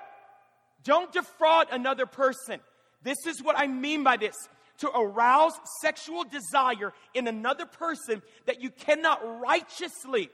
Don't 0.84 1.12
defraud 1.14 1.68
another 1.72 2.06
person. 2.06 2.60
This 3.04 3.18
is 3.28 3.42
what 3.42 3.58
I 3.58 3.68
mean 3.68 4.04
by 4.04 4.18
this 4.18 4.36
to 4.80 4.90
arouse 4.90 5.54
sexual 5.82 6.24
desire 6.24 6.92
in 7.14 7.28
another 7.28 7.66
person 7.66 8.22
that 8.48 8.62
you 8.62 8.72
cannot 8.72 9.40
righteously 9.40 10.30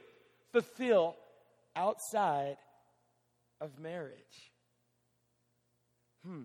fulfill 0.53 1.15
outside 1.75 2.57
of 3.59 3.77
marriage. 3.77 4.51
Hmm. 6.27 6.43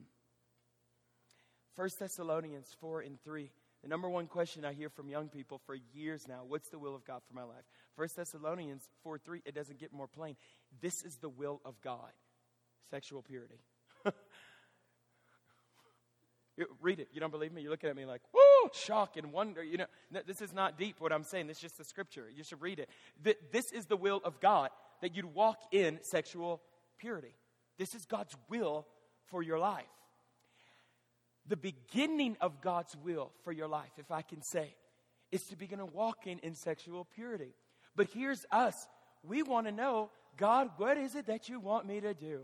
1 1.75 1.89
Thessalonians 1.99 2.69
4 2.81 3.01
and 3.01 3.21
3. 3.25 3.51
The 3.83 3.89
number 3.89 4.09
one 4.09 4.29
question 4.29 4.65
I 4.65 4.75
hear 4.75 4.89
from 4.89 5.09
young 5.09 5.29
people 5.29 5.61
for 5.67 5.75
years 5.93 6.29
now 6.29 6.43
what's 6.47 6.69
the 6.69 6.79
will 6.79 6.95
of 6.95 7.05
God 7.05 7.21
for 7.27 7.35
my 7.35 7.43
life? 7.43 7.65
1 7.97 8.09
Thessalonians 8.15 8.89
4 9.03 9.19
3, 9.19 9.43
it 9.45 9.57
doesn't 9.57 9.81
get 9.81 9.93
more 9.93 10.07
plain. 10.07 10.37
This 10.81 11.03
is 11.03 11.17
the 11.17 11.29
will 11.29 11.61
of 11.65 11.81
God 11.83 12.13
sexual 12.91 13.23
purity. 13.23 13.59
Read 16.81 17.01
it. 17.01 17.09
You 17.13 17.19
don't 17.19 17.33
believe 17.33 17.53
me? 17.53 17.63
You're 17.63 17.73
looking 17.73 17.91
at 17.91 17.97
me 17.97 18.05
like, 18.05 18.21
whoo, 18.33 18.71
shock 18.73 19.17
and 19.17 19.33
wonder. 19.33 19.65
You 19.65 19.79
know, 19.79 19.87
this 20.27 20.41
is 20.43 20.53
not 20.53 20.79
deep 20.79 21.01
what 21.01 21.13
I'm 21.13 21.25
saying. 21.25 21.49
This 21.49 21.57
is 21.57 21.63
just 21.63 21.79
the 21.79 21.85
scripture. 21.85 22.27
You 22.33 22.45
should 22.45 22.61
read 22.61 22.79
it. 22.79 22.89
This 23.51 23.73
is 23.73 23.87
the 23.87 23.97
will 23.97 24.21
of 24.25 24.39
God 24.39 24.69
that 25.01 25.17
you'd 25.17 25.35
walk 25.35 25.59
in 25.73 25.99
sexual 26.03 26.61
purity. 26.99 27.35
This 27.79 27.95
is 27.95 28.05
God's 28.05 28.37
will 28.49 28.87
for 29.33 29.43
your 29.43 29.59
life. 29.59 29.87
The 31.49 31.57
beginning 31.57 32.37
of 32.41 32.61
God's 32.61 32.97
will 33.03 33.33
for 33.43 33.51
your 33.51 33.67
life, 33.67 33.91
if 33.99 34.13
I 34.13 34.23
can 34.23 34.43
say, 34.43 34.77
is 35.33 35.43
to 35.45 35.57
begin 35.57 35.79
to 35.79 35.87
walk 35.87 36.27
in, 36.27 36.39
in 36.41 36.55
sexual 36.55 37.05
purity. 37.17 37.55
But 37.97 38.11
here's 38.15 38.47
us. 38.53 38.87
We 39.25 39.43
want 39.43 39.67
to 39.67 39.73
know, 39.73 40.11
God, 40.37 40.71
what 40.77 40.97
is 40.97 41.17
it 41.17 41.27
that 41.27 41.49
you 41.49 41.59
want 41.59 41.87
me 41.87 42.01
to 42.01 42.15
do? 42.15 42.43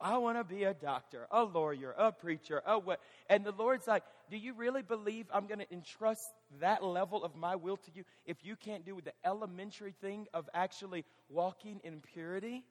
I 0.00 0.16
want 0.18 0.38
to 0.38 0.44
be 0.44 0.62
a 0.62 0.72
doctor, 0.72 1.26
a 1.30 1.42
lawyer, 1.42 1.92
a 1.98 2.12
preacher, 2.12 2.62
a 2.64 2.78
what? 2.78 3.00
And 3.28 3.44
the 3.44 3.52
Lord's 3.52 3.88
like, 3.88 4.04
Do 4.30 4.36
you 4.36 4.54
really 4.54 4.82
believe 4.82 5.26
I'm 5.34 5.46
going 5.46 5.58
to 5.58 5.72
entrust 5.72 6.30
that 6.60 6.84
level 6.84 7.24
of 7.24 7.34
my 7.34 7.56
will 7.56 7.76
to 7.78 7.90
you 7.92 8.04
if 8.24 8.44
you 8.44 8.54
can't 8.54 8.86
do 8.86 9.00
the 9.04 9.12
elementary 9.24 9.92
thing 10.00 10.28
of 10.32 10.48
actually 10.54 11.04
walking 11.28 11.80
in 11.82 12.00
purity? 12.00 12.64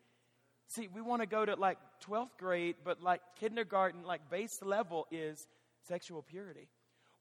See, 0.67 0.89
we 0.93 1.01
want 1.01 1.21
to 1.21 1.27
go 1.27 1.45
to 1.45 1.55
like 1.55 1.77
12th 2.05 2.37
grade, 2.37 2.75
but 2.83 3.01
like 3.01 3.21
kindergarten, 3.39 4.03
like 4.03 4.29
base 4.29 4.59
level 4.61 5.07
is 5.11 5.47
sexual 5.87 6.21
purity. 6.21 6.67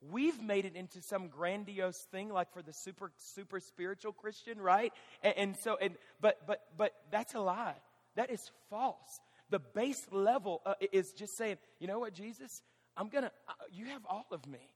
We've 0.00 0.40
made 0.42 0.64
it 0.64 0.74
into 0.74 1.00
some 1.00 1.28
grandiose 1.28 2.06
thing, 2.10 2.28
like 2.28 2.52
for 2.52 2.60
the 2.60 2.72
super 2.72 3.12
super 3.16 3.60
spiritual 3.60 4.12
Christian, 4.12 4.60
right? 4.60 4.92
And, 5.22 5.34
and 5.36 5.56
so, 5.62 5.76
and 5.80 5.94
but 6.20 6.46
but 6.46 6.60
but 6.76 6.92
that's 7.10 7.34
a 7.34 7.40
lie. 7.40 7.76
That 8.16 8.30
is 8.30 8.40
false. 8.68 9.20
The 9.50 9.60
base 9.60 10.04
level 10.10 10.60
uh, 10.66 10.74
is 10.92 11.12
just 11.12 11.36
saying, 11.36 11.56
you 11.78 11.86
know 11.86 12.00
what, 12.00 12.14
Jesus, 12.14 12.62
I'm 12.96 13.08
gonna. 13.08 13.30
Uh, 13.48 13.52
you 13.72 13.86
have 13.86 14.02
all 14.08 14.26
of 14.32 14.46
me, 14.46 14.70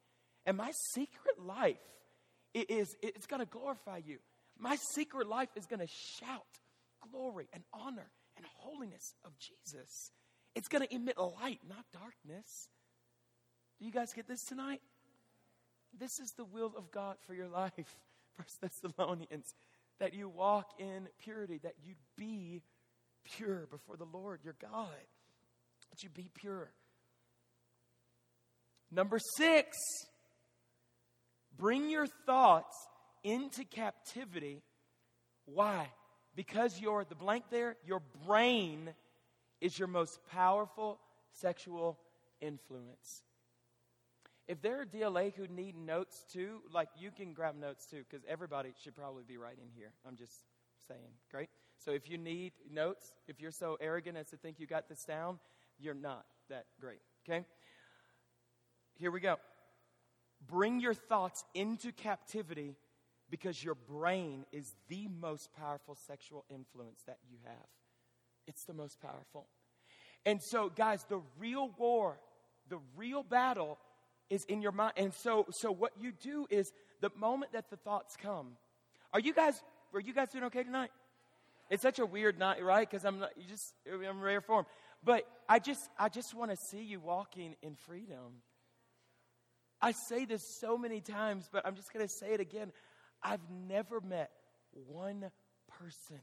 and 0.47 0.57
my 0.57 0.71
secret 0.95 1.39
life 1.45 1.77
is 2.55 2.97
it's 3.03 3.27
gonna 3.27 3.47
glorify 3.47 3.99
you. 3.99 4.19
My 4.59 4.77
secret 4.95 5.29
life 5.29 5.51
is 5.57 5.67
gonna 5.67 5.89
shout 6.19 6.47
glory 7.13 7.49
and 7.53 7.63
honor 7.75 8.11
and 8.41 8.49
holiness 8.57 9.15
of 9.25 9.33
Jesus. 9.39 10.13
It's 10.55 10.69
going 10.69 10.87
to 10.87 10.95
emit 10.95 11.19
light, 11.19 11.61
not 11.69 11.85
darkness. 11.93 12.69
Do 13.79 13.87
you 13.87 13.93
guys 13.93 14.13
get 14.13 14.27
this 14.27 14.45
tonight? 14.45 14.81
This 15.99 16.19
is 16.19 16.33
the 16.37 16.45
will 16.45 16.73
of 16.77 16.91
God 16.91 17.17
for 17.27 17.35
your 17.35 17.49
life, 17.63 17.99
First 18.37 18.61
Thessalonians, 18.61 19.55
that 19.99 20.15
you 20.15 20.29
walk 20.29 20.73
in 20.79 21.09
purity, 21.19 21.61
that 21.63 21.75
you 21.85 21.95
be 22.17 22.63
pure 23.25 23.67
before 23.71 23.97
the 23.97 24.07
Lord 24.11 24.41
your 24.43 24.57
God, 24.61 24.89
that 25.91 26.03
you 26.03 26.09
be 26.09 26.31
pure. 26.35 26.71
Number 28.91 29.19
six, 29.37 29.77
bring 31.57 31.91
your 31.91 32.07
thoughts 32.27 32.77
into 33.23 33.65
captivity. 33.65 34.63
Why? 35.45 35.89
Because 36.41 36.81
you're 36.81 37.05
the 37.05 37.15
blank 37.15 37.45
there, 37.51 37.77
your 37.87 38.01
brain 38.27 38.89
is 39.61 39.79
your 39.79 39.89
most 39.89 40.19
powerful 40.33 40.99
sexual 41.35 41.99
influence. 42.41 43.21
If 44.49 44.63
there 44.63 44.81
are 44.81 44.87
DLA 44.87 45.35
who 45.35 45.47
need 45.49 45.77
notes 45.77 46.25
too, 46.33 46.63
like 46.73 46.89
you 46.99 47.11
can 47.11 47.35
grab 47.35 47.57
notes 47.61 47.85
too, 47.85 48.05
because 48.09 48.25
everybody 48.27 48.71
should 48.83 48.97
probably 48.97 49.23
be 49.29 49.37
writing 49.37 49.67
here. 49.77 49.93
I'm 50.09 50.17
just 50.17 50.33
saying. 50.89 51.13
Great. 51.31 51.51
So 51.77 51.91
if 51.91 52.09
you 52.09 52.17
need 52.17 52.53
notes, 52.73 53.13
if 53.29 53.39
you're 53.39 53.51
so 53.51 53.77
arrogant 53.79 54.17
as 54.17 54.31
to 54.31 54.39
think 54.39 54.59
you 54.59 54.67
got 54.67 54.89
this 54.89 55.05
down, 55.05 55.41
you're 55.79 55.93
not 55.93 56.25
that 56.49 56.65
great. 56.81 57.01
Okay? 57.29 57.45
Here 58.95 59.11
we 59.11 59.21
go. 59.21 59.37
Bring 60.49 60.81
your 60.81 60.95
thoughts 60.95 61.45
into 61.53 61.93
captivity 61.93 62.77
because 63.31 63.63
your 63.63 63.75
brain 63.75 64.45
is 64.53 64.75
the 64.89 65.09
most 65.21 65.53
powerful 65.53 65.95
sexual 65.95 66.45
influence 66.51 67.03
that 67.07 67.19
you 67.31 67.39
have. 67.45 67.69
It's 68.47 68.65
the 68.65 68.75
most 68.75 69.01
powerful. 69.01 69.47
And 70.27 70.43
so, 70.43 70.69
guys, 70.69 71.05
the 71.09 71.21
real 71.39 71.71
war, 71.79 72.19
the 72.69 72.79
real 72.97 73.23
battle 73.23 73.79
is 74.29 74.45
in 74.45 74.61
your 74.61 74.73
mind. 74.73 74.95
And 74.97 75.15
so, 75.15 75.47
so 75.51 75.71
what 75.73 75.93
you 75.99 76.13
do 76.13 76.47
is 76.51 76.73
the 77.01 77.11
moment 77.17 77.53
that 77.53 77.71
the 77.71 77.77
thoughts 77.77 78.17
come, 78.17 78.53
are 79.13 79.21
you 79.21 79.33
guys, 79.33 79.63
are 79.95 80.01
you 80.01 80.13
guys 80.13 80.31
doing 80.31 80.45
okay 80.45 80.63
tonight? 80.63 80.91
It's 81.71 81.83
such 81.83 82.01
a 82.01 82.07
weird 82.07 82.39
night, 82.39 82.63
right? 82.65 82.89
Because 82.89 83.05
I'm 83.05 83.21
not, 83.21 83.31
you 83.37 83.45
just, 83.49 83.75
I'm 83.89 84.21
rare 84.21 84.41
form. 84.41 84.67
But 85.05 85.25
I 85.49 85.61
just, 85.61 85.89
I 85.99 86.09
just 86.09 86.35
want 86.35 86.51
to 86.51 86.57
see 86.57 86.83
you 86.83 87.01
walking 87.01 87.55
in 87.63 87.77
freedom. 87.77 88.43
I 89.81 89.93
say 89.93 90.25
this 90.27 90.43
so 90.43 90.77
many 90.77 91.01
times, 91.01 91.49
but 91.51 91.67
I'm 91.67 91.75
just 91.75 91.93
going 91.93 92.07
to 92.07 92.13
say 92.13 92.35
it 92.35 92.41
again. 92.41 92.73
I've 93.23 93.49
never 93.51 94.01
met 94.01 94.31
one 94.73 95.31
person 95.79 96.21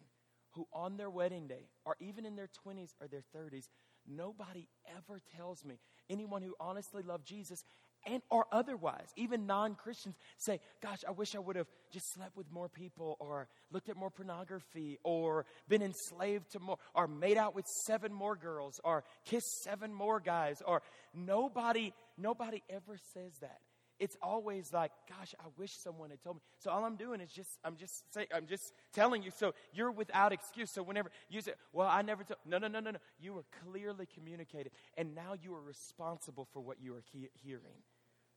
who, 0.52 0.68
on 0.74 0.98
their 0.98 1.10
wedding 1.10 1.48
day, 1.48 1.70
or 1.86 1.96
even 2.00 2.26
in 2.26 2.36
their 2.36 2.50
20s 2.66 2.94
or 3.00 3.08
their 3.08 3.24
30s, 3.36 3.68
nobody 4.08 4.68
ever 4.98 5.22
tells 5.36 5.64
me, 5.64 5.80
anyone 6.10 6.42
who 6.42 6.56
honestly 6.60 7.04
loved 7.04 7.26
Jesus 7.26 7.64
and 8.06 8.22
or 8.30 8.46
otherwise, 8.52 9.08
even 9.16 9.48
non-Christians 9.48 10.16
say, 10.38 10.62
"Gosh, 10.82 11.04
I 11.06 11.12
wish 11.12 11.36
I 11.36 11.40
would 11.40 11.56
have 11.56 11.68
just 11.92 12.14
slept 12.14 12.38
with 12.38 12.50
more 12.52 12.70
people 12.70 13.18
or 13.20 13.50
looked 13.72 13.90
at 13.90 13.98
more 13.98 14.10
pornography 14.10 14.98
or 15.04 15.46
been 15.68 15.82
enslaved 15.82 16.52
to 16.52 16.60
more 16.60 16.78
or 16.94 17.08
made 17.08 17.38
out 17.38 17.56
with 17.56 17.66
seven 17.68 18.14
more 18.14 18.36
girls 18.36 18.80
or 18.84 19.04
kissed 19.26 19.64
seven 19.64 19.94
more 19.94 20.20
guys 20.20 20.62
or 20.66 20.84
nobody 21.14 21.94
nobody 22.18 22.64
ever 22.70 22.98
says 23.14 23.40
that 23.40 23.60
it's 24.00 24.16
always 24.22 24.72
like, 24.72 24.92
gosh, 25.10 25.34
I 25.40 25.48
wish 25.58 25.72
someone 25.72 26.10
had 26.10 26.22
told 26.22 26.38
me. 26.38 26.42
So 26.60 26.70
all 26.70 26.84
I'm 26.86 26.96
doing 26.96 27.20
is 27.20 27.32
just, 27.32 27.58
I'm 27.64 27.76
just 27.76 28.14
saying, 28.14 28.28
I'm 28.34 28.46
just 28.46 28.74
telling 28.94 29.24
you. 29.24 29.32
So 29.32 29.54
you're 29.74 29.92
without 29.92 30.32
excuse. 30.34 30.70
So 30.70 30.84
whenever 30.84 31.10
you 31.30 31.42
say, 31.42 31.54
well, 31.74 31.88
I 31.88 32.02
never 32.02 32.24
told, 32.24 32.38
no, 32.46 32.58
no, 32.58 32.68
no, 32.68 32.80
no, 32.80 32.92
no. 32.92 33.00
You 33.20 33.34
were 33.34 33.46
clearly 33.64 34.08
communicated. 34.14 34.72
And 34.98 35.16
now 35.16 35.34
you 35.42 35.56
are 35.56 35.62
responsible 35.62 36.48
for 36.54 36.60
what 36.60 36.78
you 36.82 36.96
are 36.96 37.04
he- 37.12 37.30
hearing. 37.44 37.82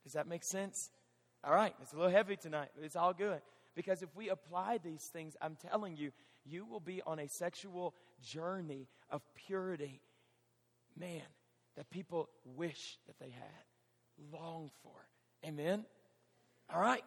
Does 0.03 0.13
that 0.13 0.27
make 0.27 0.43
sense? 0.43 0.89
All 1.43 1.53
right. 1.53 1.75
It's 1.81 1.93
a 1.93 1.95
little 1.95 2.11
heavy 2.11 2.37
tonight, 2.37 2.69
but 2.75 2.83
it's 2.83 2.95
all 2.95 3.13
good. 3.13 3.41
Because 3.75 4.01
if 4.01 4.09
we 4.15 4.29
apply 4.29 4.79
these 4.79 5.03
things, 5.13 5.35
I'm 5.41 5.55
telling 5.55 5.95
you, 5.95 6.11
you 6.43 6.65
will 6.65 6.79
be 6.79 7.01
on 7.05 7.19
a 7.19 7.27
sexual 7.27 7.93
journey 8.21 8.87
of 9.09 9.21
purity. 9.35 10.01
Man, 10.97 11.21
that 11.77 11.89
people 11.89 12.29
wish 12.43 12.97
that 13.07 13.19
they 13.19 13.29
had, 13.29 14.33
long 14.33 14.71
for. 14.83 14.91
Amen? 15.45 15.85
All 16.73 16.79
right. 16.79 17.03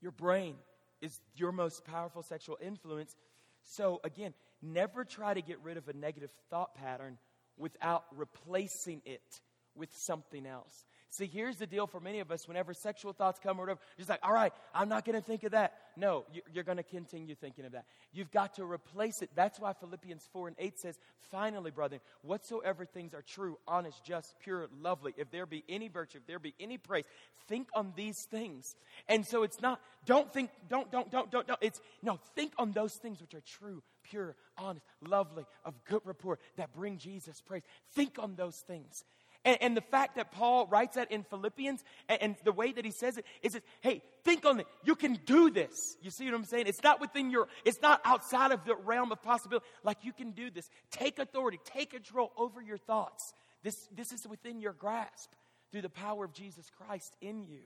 Your 0.00 0.12
brain 0.12 0.54
is 1.00 1.20
your 1.34 1.52
most 1.52 1.84
powerful 1.84 2.22
sexual 2.22 2.58
influence. 2.60 3.14
So, 3.62 4.00
again, 4.04 4.34
never 4.62 5.04
try 5.04 5.34
to 5.34 5.42
get 5.42 5.60
rid 5.62 5.76
of 5.76 5.88
a 5.88 5.92
negative 5.92 6.30
thought 6.50 6.74
pattern 6.74 7.18
without 7.56 8.04
replacing 8.14 9.02
it 9.04 9.40
with 9.74 9.90
something 9.94 10.46
else. 10.46 10.84
See, 11.16 11.30
here's 11.32 11.56
the 11.56 11.66
deal 11.66 11.86
for 11.86 11.98
many 11.98 12.20
of 12.20 12.30
us 12.30 12.46
whenever 12.46 12.74
sexual 12.74 13.14
thoughts 13.14 13.40
come 13.42 13.58
or 13.58 13.62
whatever, 13.62 13.80
just 13.96 14.10
like, 14.10 14.20
all 14.22 14.34
right, 14.34 14.52
I'm 14.74 14.90
not 14.90 15.06
going 15.06 15.18
to 15.18 15.24
think 15.24 15.44
of 15.44 15.52
that. 15.52 15.72
No, 15.96 16.26
you're 16.52 16.62
going 16.62 16.76
to 16.76 16.82
continue 16.82 17.34
thinking 17.34 17.64
of 17.64 17.72
that. 17.72 17.86
You've 18.12 18.30
got 18.30 18.56
to 18.56 18.70
replace 18.70 19.22
it. 19.22 19.30
That's 19.34 19.58
why 19.58 19.72
Philippians 19.72 20.28
4 20.30 20.48
and 20.48 20.56
8 20.58 20.78
says, 20.78 20.98
finally, 21.30 21.70
brethren, 21.70 22.02
whatsoever 22.20 22.84
things 22.84 23.14
are 23.14 23.22
true, 23.22 23.56
honest, 23.66 24.04
just, 24.04 24.38
pure, 24.40 24.68
lovely, 24.78 25.14
if 25.16 25.30
there 25.30 25.46
be 25.46 25.64
any 25.70 25.88
virtue, 25.88 26.18
if 26.18 26.26
there 26.26 26.38
be 26.38 26.54
any 26.60 26.76
praise, 26.76 27.06
think 27.48 27.68
on 27.74 27.94
these 27.96 28.24
things. 28.24 28.76
And 29.08 29.24
so 29.24 29.42
it's 29.42 29.62
not, 29.62 29.80
don't 30.04 30.30
think, 30.30 30.50
don't, 30.68 30.92
don't, 30.92 31.10
don't, 31.10 31.30
don't, 31.30 31.46
don't. 31.46 31.58
It's, 31.62 31.80
no, 32.02 32.20
think 32.34 32.52
on 32.58 32.72
those 32.72 32.92
things 32.92 33.22
which 33.22 33.32
are 33.32 33.40
true, 33.40 33.82
pure, 34.02 34.36
honest, 34.58 34.84
lovely, 35.00 35.46
of 35.64 35.82
good 35.86 36.02
report, 36.04 36.40
that 36.56 36.74
bring 36.74 36.98
Jesus 36.98 37.40
praise. 37.40 37.62
Think 37.94 38.18
on 38.18 38.34
those 38.34 38.56
things. 38.56 39.02
And, 39.46 39.58
and, 39.62 39.76
the 39.76 39.80
fact 39.80 40.16
that 40.16 40.32
Paul 40.32 40.66
writes 40.66 40.96
that 40.96 41.12
in 41.12 41.22
Philippians 41.22 41.84
and, 42.08 42.20
and, 42.20 42.36
the 42.44 42.52
way 42.52 42.72
that 42.72 42.84
he 42.84 42.90
says 42.90 43.16
it 43.16 43.24
is 43.42 43.52
that, 43.52 43.62
hey, 43.80 44.02
think 44.24 44.44
on 44.44 44.58
it. 44.58 44.66
You 44.84 44.96
can 44.96 45.20
do 45.24 45.50
this. 45.50 45.96
You 46.02 46.10
see 46.10 46.24
what 46.24 46.34
I'm 46.34 46.44
saying? 46.44 46.66
It's 46.66 46.82
not 46.82 47.00
within 47.00 47.30
your, 47.30 47.46
it's 47.64 47.80
not 47.80 48.00
outside 48.04 48.50
of 48.50 48.64
the 48.64 48.74
realm 48.74 49.12
of 49.12 49.22
possibility. 49.22 49.64
Like 49.84 49.98
you 50.02 50.12
can 50.12 50.32
do 50.32 50.50
this. 50.50 50.68
Take 50.90 51.20
authority, 51.20 51.60
take 51.64 51.92
control 51.92 52.32
over 52.36 52.60
your 52.60 52.76
thoughts. 52.76 53.32
This, 53.62 53.88
this 53.94 54.10
is 54.10 54.26
within 54.26 54.60
your 54.60 54.72
grasp 54.72 55.30
through 55.70 55.82
the 55.82 55.88
power 55.90 56.24
of 56.24 56.32
Jesus 56.32 56.68
Christ 56.76 57.16
in 57.20 57.46
you. 57.46 57.60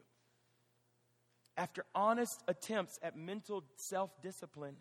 After 1.56 1.86
honest 1.94 2.42
attempts 2.46 2.98
at 3.02 3.16
mental 3.16 3.64
self 3.76 4.10
discipline, 4.22 4.76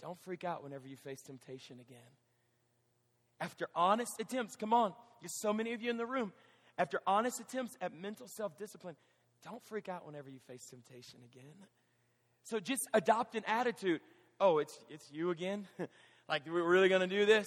don't 0.00 0.18
freak 0.22 0.44
out 0.44 0.62
whenever 0.62 0.88
you 0.88 0.96
face 0.96 1.20
temptation 1.20 1.78
again. 1.78 1.98
After 3.40 3.68
honest 3.74 4.20
attempts, 4.20 4.56
come 4.56 4.72
on, 4.72 4.92
there's 5.20 5.40
so 5.40 5.52
many 5.52 5.72
of 5.72 5.82
you 5.82 5.90
in 5.90 5.96
the 5.96 6.06
room. 6.06 6.32
After 6.76 7.00
honest 7.06 7.40
attempts 7.40 7.76
at 7.80 7.94
mental 7.94 8.26
self 8.28 8.56
discipline, 8.56 8.96
don't 9.44 9.62
freak 9.66 9.88
out 9.88 10.06
whenever 10.06 10.28
you 10.28 10.38
face 10.46 10.64
temptation 10.68 11.20
again. 11.32 11.66
So 12.44 12.60
just 12.60 12.88
adopt 12.94 13.34
an 13.34 13.44
attitude 13.46 14.00
oh, 14.40 14.58
it's, 14.58 14.78
it's 14.88 15.10
you 15.12 15.30
again? 15.30 15.66
like, 16.28 16.42
we're 16.46 16.62
really 16.62 16.88
going 16.88 17.00
to 17.00 17.06
do 17.06 17.26
this? 17.26 17.46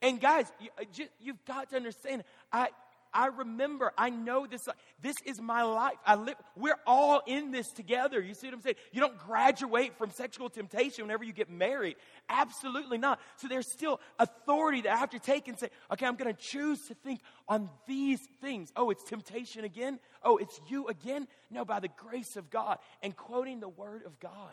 And 0.00 0.20
guys, 0.20 0.46
you, 0.60 0.68
uh, 0.78 1.06
you've 1.20 1.44
got 1.44 1.70
to 1.70 1.76
understand, 1.76 2.22
I, 2.52 2.68
I 3.12 3.26
remember, 3.26 3.92
I 3.96 4.10
know 4.10 4.46
this, 4.46 4.68
this 5.00 5.16
is 5.24 5.40
my 5.40 5.62
life. 5.62 5.96
I 6.06 6.14
live, 6.14 6.36
we're 6.56 6.78
all 6.86 7.22
in 7.26 7.50
this 7.50 7.70
together. 7.72 8.20
You 8.20 8.34
see 8.34 8.46
what 8.48 8.54
I'm 8.54 8.60
saying? 8.60 8.76
You 8.92 9.00
don't 9.00 9.18
graduate 9.18 9.96
from 9.96 10.10
sexual 10.10 10.48
temptation 10.48 11.04
whenever 11.04 11.24
you 11.24 11.32
get 11.32 11.50
married. 11.50 11.96
Absolutely 12.28 12.98
not. 12.98 13.20
So 13.36 13.48
there's 13.48 13.70
still 13.70 14.00
authority 14.18 14.82
that 14.82 14.92
I 14.92 14.96
have 14.96 15.10
to 15.10 15.18
take 15.18 15.48
and 15.48 15.58
say, 15.58 15.68
okay, 15.92 16.06
I'm 16.06 16.16
going 16.16 16.34
to 16.34 16.40
choose 16.40 16.80
to 16.88 16.94
think 16.94 17.20
on 17.48 17.70
these 17.86 18.20
things. 18.40 18.72
Oh, 18.76 18.90
it's 18.90 19.04
temptation 19.04 19.64
again? 19.64 19.98
Oh, 20.22 20.36
it's 20.36 20.60
you 20.68 20.88
again? 20.88 21.26
No, 21.50 21.64
by 21.64 21.80
the 21.80 21.88
grace 21.88 22.36
of 22.36 22.50
God 22.50 22.78
and 23.02 23.16
quoting 23.16 23.60
the 23.60 23.68
word 23.68 24.02
of 24.04 24.18
God. 24.20 24.52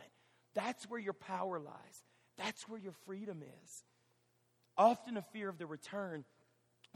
That's 0.53 0.89
where 0.89 0.99
your 0.99 1.13
power 1.13 1.59
lies. 1.59 2.03
That's 2.37 2.67
where 2.69 2.79
your 2.79 2.93
freedom 3.05 3.41
is. 3.41 3.83
Often 4.77 5.17
a 5.17 5.21
fear 5.21 5.49
of 5.49 5.57
the 5.57 5.65
return 5.65 6.25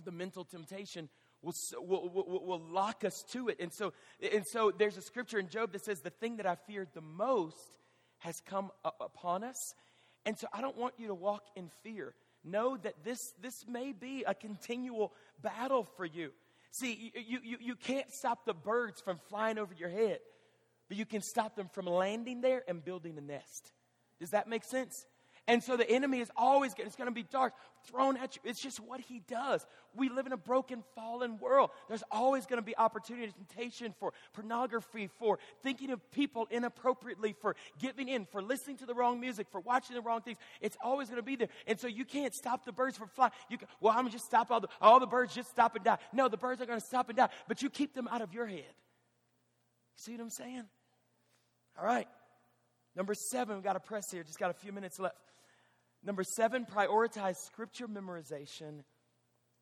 the 0.06 0.12
mental 0.12 0.44
temptation 0.44 1.10
will, 1.42 1.54
will, 1.82 2.26
will, 2.28 2.46
will 2.46 2.62
lock 2.72 3.04
us 3.04 3.24
to 3.32 3.50
it. 3.50 3.60
And 3.60 3.72
so, 3.72 3.94
and 4.34 4.46
so 4.46 4.72
there's 4.72 4.98
a 4.98 5.02
scripture 5.02 5.40
in 5.40 5.50
Job 5.50 5.72
that 5.74 5.84
says, 5.84 6.02
The 6.02 6.10
thing 6.10 6.38
that 6.38 6.46
I 6.46 6.56
feared 6.56 6.90
the 6.94 7.02
most 7.02 7.78
has 8.20 8.42
come 8.42 8.72
upon 9.00 9.44
us. 9.44 9.74
And 10.26 10.38
so 10.38 10.48
I 10.54 10.62
don't 10.62 10.78
want 10.78 10.96
you 10.98 11.08
to 11.08 11.16
walk 11.16 11.44
in 11.56 11.70
fear. 11.84 12.14
Know 12.44 12.78
that 12.78 13.04
this, 13.04 13.34
this 13.42 13.66
may 13.68 13.92
be 13.92 14.24
a 14.28 14.34
continual 14.34 15.14
battle 15.42 15.88
for 15.98 16.06
you. 16.06 16.32
See, 16.72 17.12
you, 17.16 17.40
you, 17.44 17.58
you 17.60 17.76
can't 17.76 18.12
stop 18.12 18.46
the 18.46 18.54
birds 18.54 19.02
from 19.02 19.20
flying 19.30 19.58
over 19.58 19.74
your 19.74 19.90
head, 19.90 20.20
but 20.88 20.98
you 20.98 21.06
can 21.06 21.22
stop 21.22 21.56
them 21.56 21.70
from 21.74 21.86
landing 21.86 22.42
there 22.42 22.64
and 22.68 22.84
building 22.84 23.18
a 23.18 23.22
nest. 23.22 23.72
Does 24.20 24.32
that 24.32 24.48
make 24.48 24.64
sense? 24.64 25.06
And 25.50 25.64
so 25.64 25.76
the 25.76 25.90
enemy 25.90 26.20
is 26.20 26.30
always, 26.38 26.76
it's 26.78 26.96
going 26.96 27.08
to 27.08 27.14
be 27.14 27.24
dark, 27.24 27.54
thrown 27.88 28.18
at 28.18 28.36
you. 28.36 28.42
It's 28.46 28.62
just 28.62 28.80
what 28.80 29.00
he 29.00 29.24
does. 29.28 29.66
We 29.96 30.08
live 30.08 30.28
in 30.28 30.32
a 30.32 30.38
broken, 30.38 30.84
fallen 30.94 31.40
world. 31.40 31.72
There's 31.88 32.04
always 32.12 32.46
going 32.46 32.60
to 32.60 32.66
be 32.66 32.78
opportunity, 32.78 33.32
temptation 33.32 33.96
for 34.00 34.14
pornography, 34.34 35.10
for 35.18 35.40
thinking 35.64 35.90
of 35.90 36.12
people 36.12 36.48
inappropriately, 36.52 37.34
for 37.42 37.56
giving 37.80 38.10
in, 38.10 38.26
for 38.26 38.44
listening 38.44 38.78
to 38.78 38.86
the 38.86 38.94
wrong 38.94 39.20
music, 39.20 39.48
for 39.52 39.60
watching 39.62 39.96
the 39.96 40.04
wrong 40.04 40.22
things. 40.22 40.38
It's 40.62 40.78
always 40.84 41.10
going 41.10 41.18
to 41.18 41.26
be 41.26 41.36
there. 41.36 41.50
And 41.66 41.80
so 41.80 41.88
you 41.88 42.06
can't 42.06 42.36
stop 42.36 42.64
the 42.64 42.72
birds 42.72 42.96
from 42.96 43.08
flying. 43.08 43.32
You 43.50 43.58
can, 43.58 43.68
well, 43.82 43.94
I'm 43.94 44.02
going 44.02 44.12
to 44.12 44.18
just 44.18 44.26
stop 44.26 44.52
all 44.52 44.60
the, 44.60 44.68
all 44.80 45.00
the 45.00 45.08
birds 45.08 45.34
just 45.34 45.50
stop 45.50 45.76
and 45.76 45.84
die. 45.84 45.98
No, 46.14 46.28
the 46.28 46.38
birds 46.38 46.62
are 46.62 46.68
going 46.68 46.80
to 46.80 46.86
stop 46.86 47.10
and 47.10 47.18
die, 47.18 47.30
but 47.48 47.64
you 47.64 47.72
keep 47.72 47.96
them 47.96 48.08
out 48.08 48.22
of 48.22 48.36
your 48.36 48.46
head. 48.46 48.76
See 49.96 50.12
what 50.12 50.22
I'm 50.22 50.30
saying? 50.30 50.66
All 51.76 51.86
right. 51.88 52.08
Number 52.96 53.16
seven, 53.16 53.56
we've 53.56 53.64
got 53.64 53.74
to 53.74 53.80
press 53.80 54.12
here. 54.12 54.22
Just 54.22 54.38
got 54.38 54.52
a 54.52 54.54
few 54.54 54.72
minutes 54.72 55.00
left. 55.00 55.16
Number 56.04 56.24
seven, 56.24 56.66
prioritize 56.66 57.36
scripture 57.38 57.88
memorization 57.88 58.84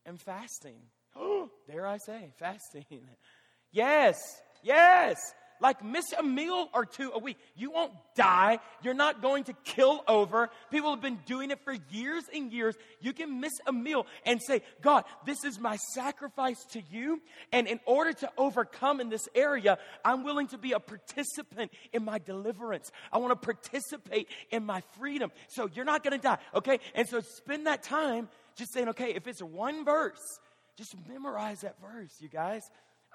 and 0.05 0.19
fasting. 0.19 0.77
Dare 1.67 1.87
I 1.87 1.97
say, 1.97 2.31
fasting. 2.37 3.09
yes, 3.71 4.19
yes. 4.63 5.17
Like 5.59 5.83
miss 5.83 6.05
a 6.17 6.23
meal 6.23 6.69
or 6.73 6.85
two 6.85 7.11
a 7.13 7.19
week. 7.19 7.37
You 7.55 7.71
won't 7.71 7.93
die. 8.15 8.59
You're 8.83 8.93
not 8.93 9.21
going 9.21 9.45
to 9.45 9.53
kill 9.63 10.03
over. 10.07 10.49
People 10.71 10.91
have 10.91 11.01
been 11.01 11.19
doing 11.25 11.51
it 11.51 11.59
for 11.63 11.75
years 11.91 12.23
and 12.33 12.51
years. 12.51 12.75
You 13.01 13.13
can 13.13 13.39
miss 13.39 13.53
a 13.65 13.71
meal 13.71 14.05
and 14.25 14.41
say, 14.41 14.61
God, 14.81 15.03
this 15.25 15.43
is 15.43 15.59
my 15.59 15.77
sacrifice 15.93 16.63
to 16.71 16.81
you. 16.89 17.21
And 17.51 17.67
in 17.67 17.79
order 17.85 18.13
to 18.13 18.31
overcome 18.37 19.01
in 19.01 19.09
this 19.09 19.27
area, 19.35 19.77
I'm 20.03 20.23
willing 20.23 20.47
to 20.47 20.57
be 20.57 20.73
a 20.73 20.79
participant 20.79 21.71
in 21.93 22.03
my 22.05 22.19
deliverance. 22.19 22.91
I 23.11 23.17
want 23.17 23.39
to 23.39 23.45
participate 23.45 24.27
in 24.51 24.65
my 24.65 24.81
freedom. 24.97 25.31
So 25.47 25.69
you're 25.73 25.85
not 25.85 26.03
going 26.03 26.17
to 26.17 26.23
die. 26.23 26.37
Okay. 26.53 26.79
And 26.93 27.07
so 27.07 27.19
spend 27.19 27.67
that 27.67 27.83
time 27.83 28.29
just 28.55 28.73
saying, 28.73 28.89
okay, 28.89 29.13
if 29.13 29.27
it's 29.27 29.41
one 29.41 29.85
verse, 29.85 30.39
just 30.77 30.95
memorize 31.07 31.61
that 31.61 31.75
verse, 31.81 32.11
you 32.19 32.29
guys. 32.29 32.61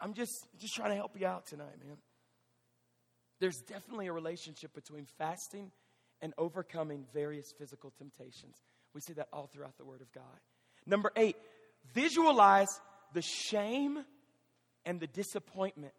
I'm 0.00 0.14
just, 0.14 0.46
just 0.59 0.74
trying 0.74 0.90
to 0.90 0.96
help 0.96 1.18
you 1.18 1.26
out 1.26 1.46
tonight, 1.46 1.78
man. 1.85 1.96
There's 3.42 3.61
definitely 3.66 4.07
a 4.07 4.12
relationship 4.12 4.72
between 4.72 5.05
fasting 5.18 5.72
and 6.20 6.33
overcoming 6.38 7.07
various 7.12 7.46
physical 7.59 7.90
temptations. 7.98 8.55
We 8.94 9.00
see 9.00 9.14
that 9.14 9.26
all 9.33 9.48
throughout 9.48 9.76
the 9.78 9.85
Word 9.85 10.00
of 10.00 10.12
God. 10.12 10.38
Number 10.87 11.11
eight, 11.16 11.35
visualize 11.92 12.68
the 13.14 13.20
shame 13.20 14.05
and 14.87 15.00
the 15.00 15.09
disappointment 15.09 15.92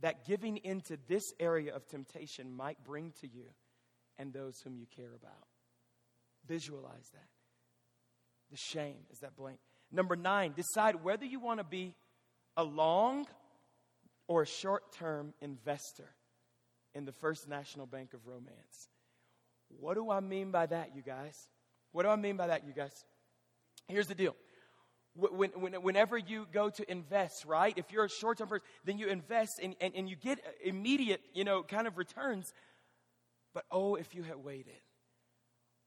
that 0.00 0.26
giving 0.26 0.58
into 0.58 0.98
this 1.08 1.22
area 1.40 1.74
of 1.74 1.86
temptation 1.88 2.54
might 2.54 2.76
bring 2.84 3.14
to 3.22 3.26
you 3.26 3.46
and 4.18 4.30
those 4.30 4.60
whom 4.62 4.76
you 4.76 4.84
care 4.94 5.14
about. 5.14 5.46
Visualize 6.46 7.08
that. 7.14 7.28
The 8.50 8.58
shame 8.58 9.06
is 9.10 9.20
that 9.20 9.34
blank. 9.34 9.60
Number 9.90 10.14
nine, 10.14 10.52
decide 10.54 11.02
whether 11.02 11.24
you 11.24 11.40
want 11.40 11.60
to 11.60 11.64
be 11.64 11.94
a 12.54 12.64
long 12.64 13.24
or 14.28 14.42
a 14.42 14.46
short 14.46 14.92
term 14.92 15.32
investor 15.40 16.10
in 16.94 17.04
the 17.04 17.12
First 17.12 17.48
National 17.48 17.86
Bank 17.86 18.14
of 18.14 18.26
Romance. 18.26 18.88
What 19.78 19.94
do 19.94 20.10
I 20.10 20.20
mean 20.20 20.50
by 20.50 20.66
that, 20.66 20.94
you 20.94 21.02
guys? 21.02 21.48
What 21.92 22.02
do 22.02 22.08
I 22.08 22.16
mean 22.16 22.36
by 22.36 22.48
that, 22.48 22.66
you 22.66 22.72
guys? 22.72 23.04
Here's 23.88 24.06
the 24.06 24.14
deal. 24.14 24.36
When, 25.14 25.50
when, 25.50 25.72
whenever 25.82 26.16
you 26.16 26.46
go 26.52 26.70
to 26.70 26.90
invest, 26.90 27.44
right? 27.44 27.74
If 27.76 27.90
you're 27.90 28.04
a 28.04 28.08
short 28.08 28.38
term 28.38 28.48
person, 28.48 28.66
then 28.84 28.98
you 28.98 29.08
invest 29.08 29.58
and, 29.60 29.74
and, 29.80 29.94
and 29.96 30.08
you 30.08 30.16
get 30.16 30.38
uh, 30.38 30.50
immediate, 30.64 31.20
you 31.34 31.44
know, 31.44 31.62
kind 31.62 31.86
of 31.86 31.98
returns. 31.98 32.52
But 33.52 33.64
oh, 33.72 33.96
if 33.96 34.14
you 34.14 34.22
had 34.22 34.36
waited. 34.36 34.80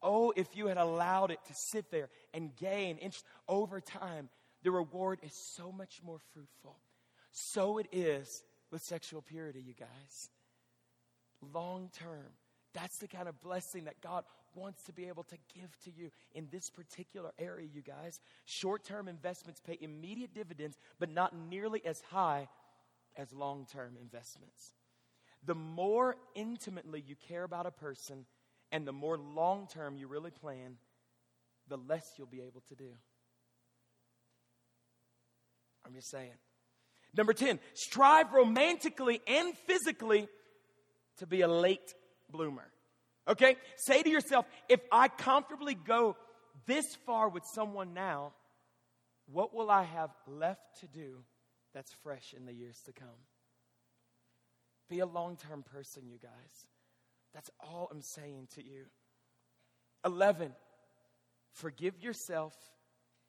Oh, 0.02 0.34
if 0.36 0.58
you 0.58 0.68
had 0.68 0.78
allowed 0.78 1.32
it 1.32 1.40
to 1.48 1.54
sit 1.54 1.90
there 1.90 2.10
and 2.34 2.54
gain 2.58 2.98
interest 2.98 3.26
over 3.48 3.80
time, 3.80 4.28
the 4.62 4.72
reward 4.72 5.20
is 5.24 5.34
so 5.34 5.72
much 5.72 6.02
more 6.06 6.20
fruitful. 6.34 6.76
So 7.32 7.78
it 7.78 7.88
is 7.94 8.44
with 8.72 8.82
sexual 8.84 9.22
purity, 9.22 9.62
you 9.62 9.74
guys 9.74 10.30
long 11.54 11.90
term. 12.00 12.32
That's 12.74 12.98
the 12.98 13.08
kind 13.08 13.28
of 13.28 13.40
blessing 13.42 13.86
that 13.86 14.02
God 14.02 14.24
wants 14.56 14.84
to 14.84 14.94
be 14.94 15.08
able 15.08 15.24
to 15.24 15.38
give 15.56 15.78
to 15.84 15.92
you 15.92 16.12
in 16.34 16.48
this 16.52 16.70
particular 16.70 17.32
area, 17.40 17.68
you 17.72 17.82
guys. 17.82 18.20
Short 18.46 18.84
term 18.84 19.08
investments 19.08 19.62
pay 19.62 19.78
immediate 19.80 20.34
dividends, 20.34 20.78
but 21.00 21.10
not 21.10 21.36
nearly 21.36 21.86
as 21.86 22.02
high 22.10 22.48
as 23.16 23.32
long 23.34 23.68
term 23.72 23.98
investments. 24.02 24.74
The 25.46 25.56
more 25.56 26.16
intimately 26.36 27.04
you 27.06 27.16
care 27.28 27.44
about 27.44 27.66
a 27.66 27.72
person 27.72 28.26
and 28.72 28.88
the 28.88 28.94
more 28.94 29.18
long 29.18 29.68
term 29.68 29.98
you 29.98 30.08
really 30.08 30.32
plan, 30.32 30.78
the 31.68 31.78
less 31.78 32.06
you'll 32.18 32.28
be 32.28 32.42
able 32.42 32.62
to 32.70 32.76
do. 32.76 32.90
I'm 35.86 35.94
just 35.94 36.10
saying. 36.10 36.32
Number 37.16 37.34
10, 37.34 37.60
strive 37.74 38.34
romantically 38.34 39.22
and 39.28 39.54
physically 39.68 40.28
to 41.18 41.28
be 41.28 41.42
a 41.42 41.48
late 41.48 41.94
bloomer. 42.30 42.72
Okay? 43.28 43.58
Say 43.78 44.04
to 44.04 44.10
yourself, 44.10 44.46
if 44.70 44.82
I 44.92 45.08
comfortably 45.08 45.76
go 45.76 46.16
this 46.66 46.96
far 47.06 47.30
with 47.30 47.44
someone 47.46 47.94
now, 47.94 48.34
what 49.32 49.54
will 49.54 49.70
I 49.70 49.84
have 49.84 50.12
left 50.28 50.82
to 50.82 50.88
do 50.88 51.24
that's 51.74 51.92
fresh 52.04 52.34
in 52.38 52.46
the 52.46 52.54
years 52.54 52.80
to 52.86 52.94
come. 52.94 53.08
Be 54.90 55.00
a 55.00 55.06
long 55.06 55.38
term 55.38 55.64
person, 55.64 56.04
you 56.08 56.18
guys. 56.18 56.68
That's 57.34 57.50
all 57.60 57.90
I'm 57.92 58.02
saying 58.02 58.50
to 58.56 58.64
you. 58.64 58.86
11. 60.06 60.54
Forgive 61.52 62.00
yourself 62.00 62.54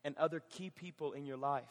and 0.04 0.16
other 0.18 0.40
key 0.50 0.70
people 0.70 1.12
in 1.12 1.24
your 1.24 1.36
life 1.36 1.64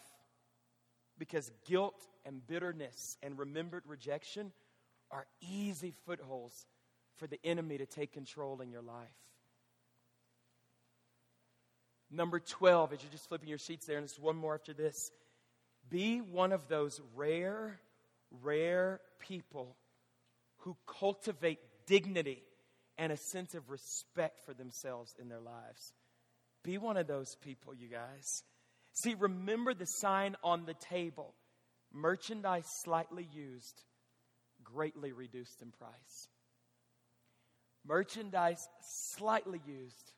because 1.19 1.51
guilt 1.67 2.07
and 2.25 2.45
bitterness 2.47 3.17
and 3.21 3.37
remembered 3.37 3.83
rejection 3.85 4.51
are 5.13 5.27
easy 5.41 5.93
footholds 6.05 6.65
for 7.17 7.27
the 7.27 7.39
enemy 7.43 7.77
to 7.77 7.85
take 7.85 8.11
control 8.11 8.59
in 8.61 8.71
your 8.71 8.81
life. 8.81 9.07
Number 12.11 12.39
12, 12.39 12.93
as 12.93 13.03
you're 13.03 13.11
just 13.11 13.27
flipping 13.29 13.49
your 13.49 13.57
sheets 13.57 13.85
there, 13.85 13.97
and 13.97 14.03
there's 14.03 14.19
one 14.19 14.35
more 14.35 14.55
after 14.55 14.73
this. 14.73 15.11
Be 15.89 16.19
one 16.19 16.51
of 16.51 16.67
those 16.67 16.99
rare, 17.15 17.79
rare 18.41 18.99
people 19.19 19.75
who 20.57 20.75
cultivate 20.99 21.59
dignity 21.87 22.43
and 22.97 23.11
a 23.11 23.17
sense 23.17 23.53
of 23.53 23.69
respect 23.69 24.39
for 24.45 24.53
themselves 24.53 25.13
in 25.19 25.29
their 25.29 25.39
lives. 25.39 25.93
Be 26.63 26.77
one 26.77 26.97
of 26.97 27.07
those 27.07 27.35
people, 27.41 27.73
you 27.73 27.87
guys. 27.87 28.43
See, 28.93 29.15
remember 29.17 29.73
the 29.73 29.85
sign 29.85 30.35
on 30.43 30.65
the 30.65 30.75
table 30.75 31.33
merchandise 31.91 32.65
slightly 32.83 33.27
used, 33.31 33.83
greatly 34.73 35.11
reduced 35.11 35.61
in 35.61 35.71
price. 35.71 36.29
Merchandise 37.85 38.67
slightly 38.81 39.61
used, 39.65 40.13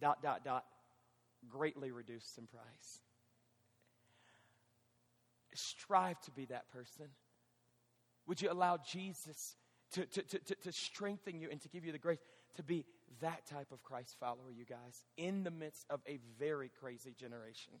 dot, 0.00 0.22
dot, 0.22 0.44
dot, 0.44 0.64
greatly 1.48 1.90
reduced 1.90 2.36
in 2.38 2.46
price. 2.46 3.00
Strive 5.54 6.20
to 6.20 6.30
be 6.30 6.44
that 6.46 6.70
person. 6.70 7.06
Would 8.26 8.40
you 8.40 8.52
allow 8.52 8.76
Jesus 8.76 9.56
to, 9.92 10.04
to, 10.06 10.22
to, 10.22 10.54
to, 10.54 10.72
strengthen 10.72 11.40
you 11.40 11.48
and 11.50 11.60
to 11.62 11.68
give 11.68 11.84
you 11.84 11.92
the 11.92 11.98
grace 11.98 12.18
to 12.56 12.62
be 12.62 12.84
that 13.20 13.46
type 13.46 13.72
of 13.72 13.82
Christ 13.82 14.16
follower, 14.20 14.52
you 14.54 14.64
guys, 14.64 15.04
in 15.16 15.42
the 15.42 15.50
midst 15.50 15.86
of 15.90 16.00
a 16.06 16.20
very 16.38 16.70
crazy 16.78 17.14
generation? 17.18 17.72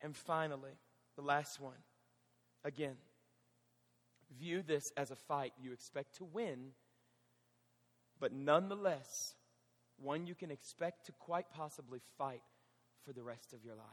And 0.00 0.16
finally, 0.16 0.78
the 1.16 1.22
last 1.22 1.60
one. 1.60 1.74
Again, 2.64 2.96
view 4.38 4.62
this 4.62 4.92
as 4.96 5.10
a 5.10 5.16
fight 5.16 5.52
you 5.60 5.72
expect 5.72 6.16
to 6.16 6.24
win, 6.24 6.70
but 8.20 8.32
nonetheless, 8.32 9.34
one 9.98 10.26
you 10.26 10.34
can 10.34 10.50
expect 10.50 11.06
to 11.06 11.12
quite 11.12 11.46
possibly 11.52 12.00
fight 12.18 12.42
for 13.04 13.12
the 13.12 13.22
rest 13.22 13.52
of 13.52 13.64
your 13.64 13.74
life. 13.74 13.86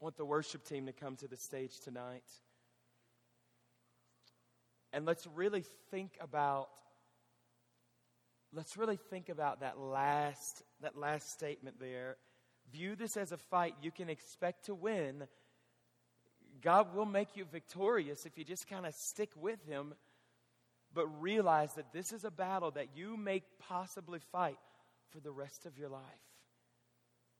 I 0.00 0.04
want 0.04 0.16
the 0.16 0.24
worship 0.24 0.64
team 0.64 0.86
to 0.86 0.92
come 0.92 1.16
to 1.16 1.28
the 1.28 1.36
stage 1.36 1.80
tonight. 1.80 2.24
And 4.92 5.06
let's 5.06 5.26
really 5.26 5.64
think 5.90 6.16
about 6.20 6.68
let's 8.52 8.76
really 8.76 8.98
think 9.10 9.28
about 9.28 9.60
that 9.60 9.78
last 9.78 10.62
that 10.80 10.96
last 10.96 11.30
statement 11.32 11.80
there. 11.80 12.16
View 12.72 12.96
this 12.96 13.16
as 13.16 13.32
a 13.32 13.36
fight 13.36 13.74
you 13.82 13.90
can 13.90 14.08
expect 14.08 14.66
to 14.66 14.74
win. 14.74 15.26
God 16.64 16.94
will 16.94 17.06
make 17.06 17.36
you 17.36 17.44
victorious 17.44 18.26
if 18.26 18.36
you 18.36 18.44
just 18.44 18.68
kind 18.68 18.86
of 18.86 18.94
stick 18.94 19.30
with 19.40 19.64
him 19.66 19.94
but 20.94 21.06
realize 21.20 21.74
that 21.74 21.92
this 21.92 22.12
is 22.12 22.24
a 22.24 22.30
battle 22.30 22.70
that 22.70 22.96
you 22.96 23.16
may 23.16 23.42
possibly 23.68 24.20
fight 24.30 24.58
for 25.10 25.20
the 25.20 25.30
rest 25.30 25.66
of 25.66 25.76
your 25.76 25.88
life. 25.88 26.02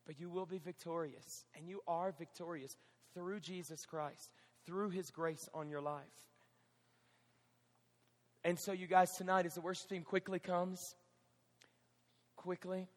But 0.05 0.19
you 0.19 0.29
will 0.29 0.45
be 0.45 0.59
victorious, 0.59 1.45
and 1.55 1.67
you 1.67 1.81
are 1.87 2.13
victorious 2.17 2.75
through 3.13 3.39
Jesus 3.39 3.85
Christ, 3.85 4.29
through 4.65 4.89
his 4.89 5.09
grace 5.09 5.49
on 5.53 5.69
your 5.69 5.81
life. 5.81 6.03
And 8.43 8.59
so, 8.59 8.73
you 8.73 8.85
guys, 8.85 9.13
tonight, 9.13 9.47
as 9.47 9.55
the 9.55 9.61
worship 9.61 9.89
team 9.89 10.03
quickly 10.03 10.37
comes, 10.37 10.93
quickly, 12.35 12.87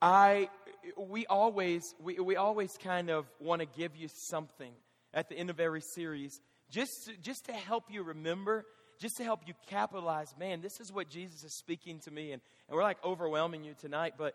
I 0.00 0.48
we 0.96 1.26
always 1.26 1.94
we, 2.00 2.18
we 2.20 2.36
always 2.36 2.76
kind 2.82 3.10
of 3.10 3.26
want 3.40 3.60
to 3.60 3.66
give 3.66 3.96
you 3.96 4.08
something 4.08 4.72
at 5.12 5.28
the 5.28 5.36
end 5.36 5.50
of 5.50 5.58
every 5.58 5.80
series 5.80 6.40
just 6.70 7.10
just 7.22 7.46
to 7.46 7.52
help 7.52 7.84
you 7.90 8.02
remember, 8.02 8.64
just 9.00 9.16
to 9.16 9.24
help 9.24 9.40
you 9.46 9.54
capitalize, 9.68 10.34
man, 10.38 10.60
this 10.60 10.80
is 10.80 10.92
what 10.92 11.08
Jesus 11.08 11.44
is 11.44 11.56
speaking 11.56 11.98
to 12.00 12.10
me. 12.10 12.32
And, 12.32 12.42
and 12.68 12.76
we're 12.76 12.82
like 12.82 13.02
overwhelming 13.04 13.64
you 13.64 13.74
tonight, 13.80 14.14
but 14.18 14.34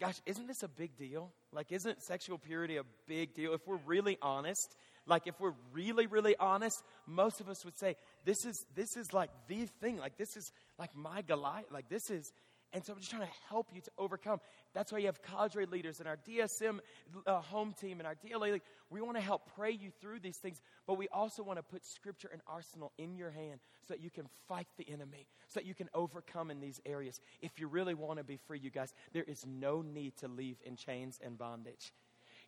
gosh, 0.00 0.16
isn't 0.26 0.46
this 0.46 0.62
a 0.62 0.68
big 0.68 0.96
deal? 0.96 1.30
Like, 1.52 1.72
isn't 1.72 2.02
sexual 2.02 2.38
purity 2.38 2.76
a 2.76 2.82
big 3.06 3.34
deal? 3.34 3.54
If 3.54 3.66
we're 3.66 3.80
really 3.86 4.18
honest, 4.22 4.76
like 5.06 5.26
if 5.26 5.38
we're 5.40 5.54
really, 5.72 6.06
really 6.06 6.36
honest, 6.36 6.82
most 7.06 7.40
of 7.40 7.48
us 7.48 7.64
would 7.64 7.78
say, 7.78 7.96
this 8.24 8.44
is 8.44 8.64
this 8.74 8.96
is 8.96 9.12
like 9.12 9.30
the 9.48 9.66
thing. 9.80 9.98
Like 9.98 10.16
this 10.16 10.36
is 10.36 10.52
like 10.78 10.94
my 10.96 11.22
Goliath. 11.22 11.70
Like 11.70 11.88
this 11.88 12.10
is 12.10 12.32
and 12.72 12.84
so 12.84 12.92
I'm 12.92 12.98
just 12.98 13.10
trying 13.10 13.26
to 13.26 13.32
help 13.48 13.68
you 13.74 13.80
to 13.82 13.90
overcome. 13.98 14.40
That's 14.72 14.92
why 14.92 14.98
you 14.98 15.06
have 15.06 15.20
cadre 15.22 15.66
leaders 15.66 15.98
and 15.98 16.08
our 16.08 16.16
DSM 16.16 16.78
uh, 17.26 17.40
home 17.40 17.74
team 17.78 18.00
and 18.00 18.06
our 18.06 18.14
DLA. 18.14 18.52
League. 18.52 18.62
We 18.90 19.00
want 19.00 19.16
to 19.16 19.22
help 19.22 19.50
pray 19.54 19.70
you 19.70 19.90
through 20.00 20.20
these 20.20 20.38
things, 20.38 20.60
but 20.86 20.96
we 20.96 21.08
also 21.08 21.42
want 21.42 21.58
to 21.58 21.62
put 21.62 21.84
scripture 21.84 22.30
and 22.32 22.40
arsenal 22.46 22.92
in 22.98 23.16
your 23.16 23.30
hand 23.30 23.60
so 23.86 23.94
that 23.94 24.02
you 24.02 24.10
can 24.10 24.26
fight 24.48 24.66
the 24.78 24.88
enemy, 24.88 25.26
so 25.48 25.60
that 25.60 25.66
you 25.66 25.74
can 25.74 25.88
overcome 25.94 26.50
in 26.50 26.60
these 26.60 26.80
areas. 26.86 27.20
If 27.40 27.58
you 27.58 27.68
really 27.68 27.94
want 27.94 28.18
to 28.18 28.24
be 28.24 28.38
free, 28.46 28.58
you 28.58 28.70
guys, 28.70 28.92
there 29.12 29.24
is 29.24 29.44
no 29.46 29.82
need 29.82 30.16
to 30.18 30.28
leave 30.28 30.56
in 30.64 30.76
chains 30.76 31.18
and 31.24 31.36
bondage. 31.36 31.92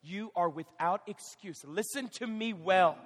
You 0.03 0.31
are 0.37 0.49
without 0.49 1.03
excuse. 1.07 1.65
Listen 1.65 2.09
to 2.15 2.27
me 2.27 2.53
well. 2.53 2.99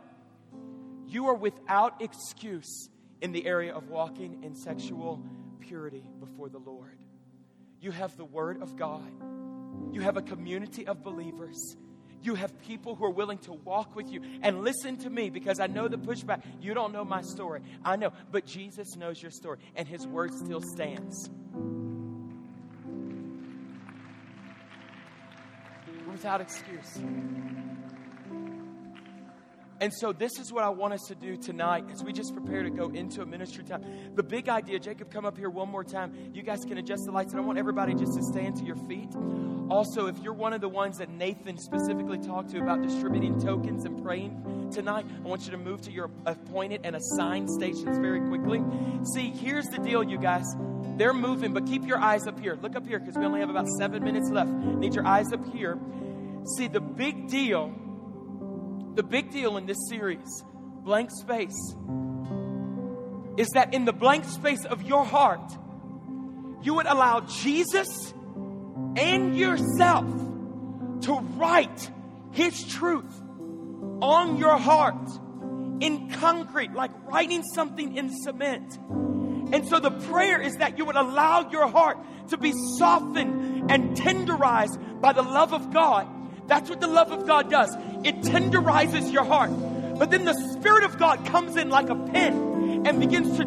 You 1.07 1.27
are 1.27 1.35
without 1.35 2.03
excuse 2.03 2.89
in 3.21 3.33
the 3.33 3.47
area 3.47 3.73
of 3.73 3.89
walking 3.89 4.43
in 4.45 4.55
sexual 4.55 5.23
purity 5.61 6.05
before 6.21 6.49
the 6.49 6.59
Lord. 6.59 6.99
You 7.81 7.91
have 7.91 8.17
the 8.17 8.25
Word 8.25 8.63
of 8.63 8.77
God. 8.77 9.11
You 9.93 10.01
have 10.03 10.17
a 10.17 10.23
community 10.23 10.87
of 10.87 11.03
believers. 11.03 11.77
You 12.23 12.35
have 12.35 12.59
people 12.63 12.97
who 12.97 13.05
are 13.05 13.11
willing 13.11 13.39
to 13.39 13.53
walk 13.53 13.95
with 13.95 14.11
you. 14.11 14.21
And 14.43 14.63
listen 14.63 14.97
to 14.99 15.11
me 15.11 15.31
because 15.31 15.61
I 15.61 15.69
know 15.69 15.87
the 15.89 15.99
pushback. 15.99 16.43
You 16.61 16.75
don't 16.75 16.93
know 16.93 17.05
my 17.05 17.23
story. 17.23 17.61
I 17.85 17.97
know. 17.97 18.13
But 18.31 18.45
Jesus 18.45 18.97
knows 18.97 19.23
your 19.23 19.31
story, 19.31 19.59
and 19.77 19.87
His 19.87 20.07
Word 20.07 20.35
still 20.35 20.61
stands. 20.61 21.31
Without 26.11 26.41
excuse. 26.41 26.99
And 29.81 29.93
so, 29.95 30.13
this 30.13 30.39
is 30.41 30.53
what 30.53 30.65
I 30.65 30.71
want 30.71 30.95
us 30.95 31.03
to 31.07 31.15
do 31.15 31.37
tonight 31.37 31.85
as 31.93 32.03
we 32.03 32.13
just 32.13 32.35
prepare 32.35 32.65
to 32.65 32.71
go 32.71 32.89
into 32.89 33.23
a 33.23 33.27
ministry 33.27 33.63
time. 33.63 33.85
The 34.17 34.25
big 34.25 34.49
idea, 34.49 34.81
Jacob, 34.81 35.11
come 35.11 35.25
up 35.25 35.39
here 35.39 35.49
one 35.49 35.69
more 35.69 35.85
time. 35.85 36.33
You 36.35 36.43
guys 36.43 36.65
can 36.65 36.79
adjust 36.79 37.05
the 37.05 37.13
lights, 37.13 37.33
and 37.33 37.41
I 37.41 37.45
want 37.45 37.59
everybody 37.59 37.95
just 37.95 38.15
to 38.15 38.23
stand 38.23 38.57
to 38.57 38.65
your 38.65 38.75
feet. 38.89 39.11
Also, 39.71 40.07
if 40.07 40.19
you're 40.19 40.33
one 40.33 40.53
of 40.53 40.61
the 40.61 40.69
ones 40.69 40.99
that 40.99 41.11
Nathan 41.11 41.59
specifically 41.59 42.19
talked 42.19 42.51
to 42.51 42.59
about 42.59 42.83
distributing 42.83 43.41
tokens 43.41 43.85
and 43.85 44.03
praying 44.03 44.71
tonight, 44.73 45.07
I 45.25 45.29
want 45.29 45.45
you 45.45 45.53
to 45.53 45.59
move 45.59 45.81
to 45.83 45.93
your 45.93 46.11
appointed 46.27 46.81
and 46.83 46.97
assigned 46.97 47.49
stations 47.49 47.99
very 47.99 48.21
quickly. 48.29 48.61
See, 49.15 49.31
here's 49.31 49.67
the 49.67 49.79
deal, 49.79 50.03
you 50.03 50.19
guys. 50.19 50.45
They're 50.97 51.15
moving, 51.15 51.53
but 51.53 51.67
keep 51.67 51.87
your 51.87 51.99
eyes 51.99 52.27
up 52.27 52.41
here. 52.41 52.59
Look 52.61 52.75
up 52.75 52.85
here 52.85 52.99
because 52.99 53.17
we 53.17 53.25
only 53.25 53.41
have 53.41 53.51
about 53.51 53.69
seven 53.79 54.03
minutes 54.03 54.29
left. 54.31 54.51
Need 54.51 54.95
your 54.95 55.07
eyes 55.07 55.33
up 55.33 55.47
here. 55.55 55.79
See, 56.57 56.67
the 56.67 56.81
big 56.81 57.29
deal 57.29 57.73
the 58.95 59.03
big 59.03 59.31
deal 59.31 59.57
in 59.57 59.67
this 59.67 59.79
series, 59.89 60.45
blank 60.83 61.11
space, 61.11 61.75
is 63.37 63.49
that 63.51 63.73
in 63.73 63.85
the 63.85 63.93
blank 63.93 64.25
space 64.25 64.65
of 64.65 64.83
your 64.83 65.05
heart, 65.05 65.53
you 66.63 66.75
would 66.75 66.87
allow 66.87 67.21
Jesus 67.21 68.13
and 68.97 69.37
yourself 69.37 70.07
to 71.03 71.15
write 71.37 71.91
His 72.33 72.65
truth 72.65 73.21
on 74.01 74.37
your 74.37 74.57
heart 74.57 75.09
in 75.81 76.11
concrete, 76.11 76.73
like 76.73 76.91
writing 77.07 77.43
something 77.55 77.97
in 77.97 78.11
cement. 78.23 78.77
And 79.53 79.67
so 79.69 79.79
the 79.79 79.91
prayer 79.91 80.41
is 80.41 80.57
that 80.57 80.77
you 80.77 80.85
would 80.85 80.97
allow 80.97 81.49
your 81.51 81.69
heart 81.69 81.99
to 82.29 82.37
be 82.37 82.53
softened 82.77 83.71
and 83.71 83.97
tenderized 83.97 85.01
by 85.01 85.13
the 85.13 85.23
love 85.23 85.55
of 85.55 85.73
God 85.73 86.07
that's 86.49 86.69
what 86.69 86.81
the 86.81 86.89
love 86.89 87.13
of 87.13 87.27
God 87.27 87.51
does. 87.51 87.75
It 88.05 88.23
tenderizes 88.23 89.13
your 89.13 89.25
heart. 89.25 89.51
But 89.99 90.11
then 90.11 90.25
the 90.25 90.35
Spirit 90.53 90.85
of 90.85 90.99
God 90.99 91.25
comes 91.27 91.57
in 91.57 91.69
like 91.69 91.91
a 91.91 91.95
pen 91.95 92.87
and 92.87 93.01
begins 93.01 93.37
to 93.37 93.45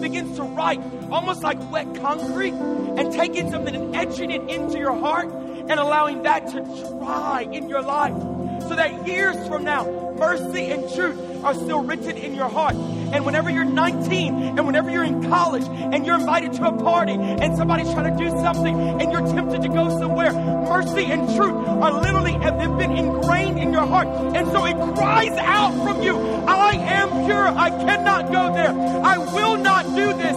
begins 0.00 0.36
to 0.36 0.42
write 0.42 0.80
almost 1.10 1.42
like 1.42 1.58
wet 1.70 1.94
concrete 1.96 2.52
and 2.52 3.12
taking 3.12 3.50
something 3.50 3.74
and 3.74 3.94
etching 3.94 4.30
it 4.30 4.42
into 4.48 4.78
your 4.78 4.98
heart 4.98 5.28
and 5.28 5.72
allowing 5.72 6.22
that 6.22 6.48
to 6.48 6.60
dry 6.98 7.46
in 7.50 7.68
your 7.68 7.82
life. 7.82 8.14
So 8.62 8.76
that 8.76 9.06
years 9.06 9.36
from 9.48 9.64
now, 9.64 9.84
mercy 10.18 10.70
and 10.70 10.82
truth 10.94 11.44
are 11.44 11.54
still 11.54 11.82
written 11.82 12.16
in 12.16 12.34
your 12.34 12.48
heart. 12.48 12.74
And 13.14 13.24
whenever 13.24 13.48
you're 13.48 13.64
19 13.64 14.34
and 14.34 14.66
whenever 14.66 14.90
you're 14.90 15.04
in 15.04 15.22
college 15.30 15.64
and 15.68 16.04
you're 16.04 16.16
invited 16.16 16.52
to 16.54 16.66
a 16.66 16.72
party 16.82 17.12
and 17.12 17.56
somebody's 17.56 17.92
trying 17.92 18.12
to 18.12 18.24
do 18.24 18.28
something 18.40 18.76
and 18.76 19.12
you're 19.12 19.24
tempted 19.24 19.62
to 19.62 19.68
go 19.68 19.88
somewhere, 20.00 20.32
mercy 20.32 21.04
and 21.04 21.28
truth 21.36 21.54
are 21.54 21.92
literally 22.02 22.32
have 22.32 22.58
been 22.76 22.90
ingrained 22.90 23.60
in 23.60 23.72
your 23.72 23.86
heart. 23.86 24.08
And 24.08 24.48
so 24.48 24.64
it 24.64 24.74
cries 24.96 25.30
out 25.38 25.72
from 25.84 26.02
you, 26.02 26.16
I 26.16 26.72
am 26.72 27.26
pure. 27.26 27.46
I 27.46 27.70
cannot 27.70 28.32
go 28.32 28.52
there. 28.52 28.70
I 29.04 29.18
will 29.18 29.58
not 29.58 29.84
do 29.94 30.12
this. 30.14 30.36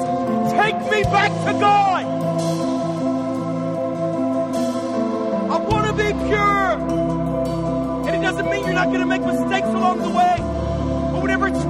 Take 0.53 0.75
me 0.91 1.01
back 1.03 1.31
to 1.31 1.59
God. 1.59 2.05
I 5.49 5.57
want 5.57 5.87
to 5.87 5.93
be 5.93 6.11
pure. 6.27 6.67
And 8.07 8.15
it 8.15 8.21
doesn't 8.21 8.49
mean 8.51 8.65
you're 8.65 8.73
not 8.73 8.89
going 8.89 8.99
to 8.99 9.07
make 9.07 9.23
mistakes 9.23 9.67
along 9.67 10.03
the 10.03 10.09
way. 10.09 10.46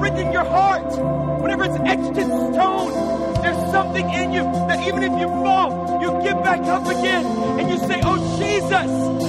But 0.07 0.13
whenever 0.15 0.23
it's 0.23 0.23
written 0.23 0.27
in 0.27 0.33
your 0.33 0.45
heart, 0.45 1.41
whenever 1.41 1.63
it's 1.65 1.79
etched 1.85 2.17
in 2.17 2.53
stone, 2.53 3.41
there's 3.41 3.71
something 3.71 4.09
in 4.09 4.31
you 4.31 4.43
that 4.43 4.87
even 4.87 5.03
if 5.03 5.11
you 5.19 5.27
fall, 5.27 6.01
you 6.01 6.11
get 6.23 6.43
back 6.43 6.61
up 6.61 6.85
again 6.87 7.25
and 7.59 7.69
you 7.69 7.77
say, 7.77 8.01
Oh 8.03 8.17
Jesus, 8.39 8.71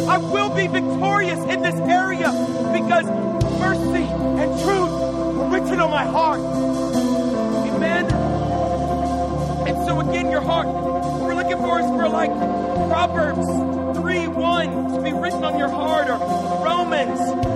I 0.09 0.19
will 0.19 0.51
be 0.55 0.67
victorious 0.69 1.41
in 1.41 1.63
this 1.63 1.75
area 1.81 2.31
because 2.73 3.07
mercy 3.59 4.05
and 4.05 4.61
truth 4.63 4.91
were 5.37 5.49
written 5.49 5.81
on 5.81 5.91
my 5.91 6.05
heart. 6.05 6.41
Amen. 7.75 8.05
And 9.67 9.77
so 9.87 10.01
again, 10.01 10.31
your 10.31 10.43
heart, 10.43 10.69
what 10.69 11.21
we're 11.23 11.35
looking 11.35 11.59
for 11.59 11.81
is 11.81 11.87
for 11.87 12.09
like 12.09 12.31
Proverbs 12.89 13.47
3 13.99 14.29
1 14.29 14.95
to 14.95 15.03
be 15.03 15.13
written 15.13 15.45
on 15.45 15.59
your 15.59 15.71
heart, 15.71 16.09
or 16.09 16.19
Romans 16.65 17.48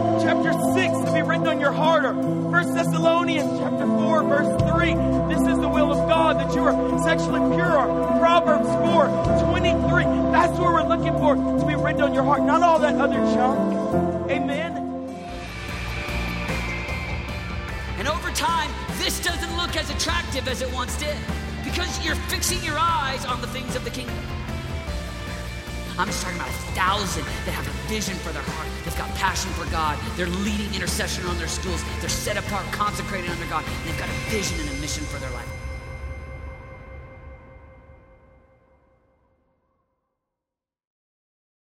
6 0.74 1.04
to 1.04 1.12
be 1.12 1.22
written 1.22 1.46
on 1.48 1.60
your 1.60 1.72
heart, 1.72 2.04
or 2.04 2.14
1 2.14 2.74
Thessalonians 2.74 3.58
chapter 3.58 3.86
4, 3.86 4.22
verse 4.24 4.62
3. 4.72 4.94
This 5.28 5.46
is 5.46 5.58
the 5.58 5.68
will 5.68 5.92
of 5.92 6.08
God 6.08 6.38
that 6.38 6.54
you 6.54 6.62
are 6.62 6.98
sexually 7.02 7.40
pure, 7.54 7.78
or 7.78 8.18
Proverbs 8.18 8.68
4 8.68 9.42
23. 9.52 10.04
That's 10.32 10.58
what 10.58 10.72
we're 10.72 10.88
looking 10.88 11.12
for 11.18 11.34
to 11.34 11.66
be 11.66 11.74
written 11.74 12.02
on 12.02 12.14
your 12.14 12.24
heart, 12.24 12.42
not 12.42 12.62
all 12.62 12.78
that 12.78 12.94
other 12.94 13.18
junk. 13.34 14.30
Amen. 14.30 14.78
And 17.98 18.08
over 18.08 18.30
time, 18.30 18.70
this 18.98 19.22
doesn't 19.22 19.54
look 19.56 19.76
as 19.76 19.90
attractive 19.90 20.48
as 20.48 20.62
it 20.62 20.72
once 20.72 20.96
did 20.96 21.16
because 21.64 22.04
you're 22.04 22.16
fixing 22.32 22.64
your 22.64 22.78
eyes 22.78 23.26
on 23.26 23.40
the 23.42 23.46
things 23.48 23.76
of 23.76 23.84
the 23.84 23.90
kingdom. 23.90 24.16
I'm 25.98 26.06
just 26.06 26.22
talking 26.22 26.38
about 26.38 26.48
a 26.48 26.72
thousand 26.72 27.24
that 27.44 27.52
have 27.52 27.71
vision 27.92 28.16
for 28.24 28.32
their 28.32 28.42
heart. 28.42 28.68
They've 28.84 28.96
got 28.96 29.12
passion 29.16 29.50
for 29.52 29.70
God. 29.70 29.98
They're 30.16 30.34
leading 30.48 30.72
intercession 30.74 31.26
on 31.26 31.36
their 31.36 31.46
schools. 31.46 31.84
They're 32.00 32.08
set 32.08 32.38
apart, 32.38 32.64
consecrated 32.72 33.28
under 33.28 33.44
God. 33.52 33.64
They've 33.84 33.98
got 33.98 34.08
a 34.08 34.18
vision 34.32 34.58
and 34.60 34.70
a 34.70 34.80
mission 34.80 35.04
for 35.04 35.18
their. 35.18 35.31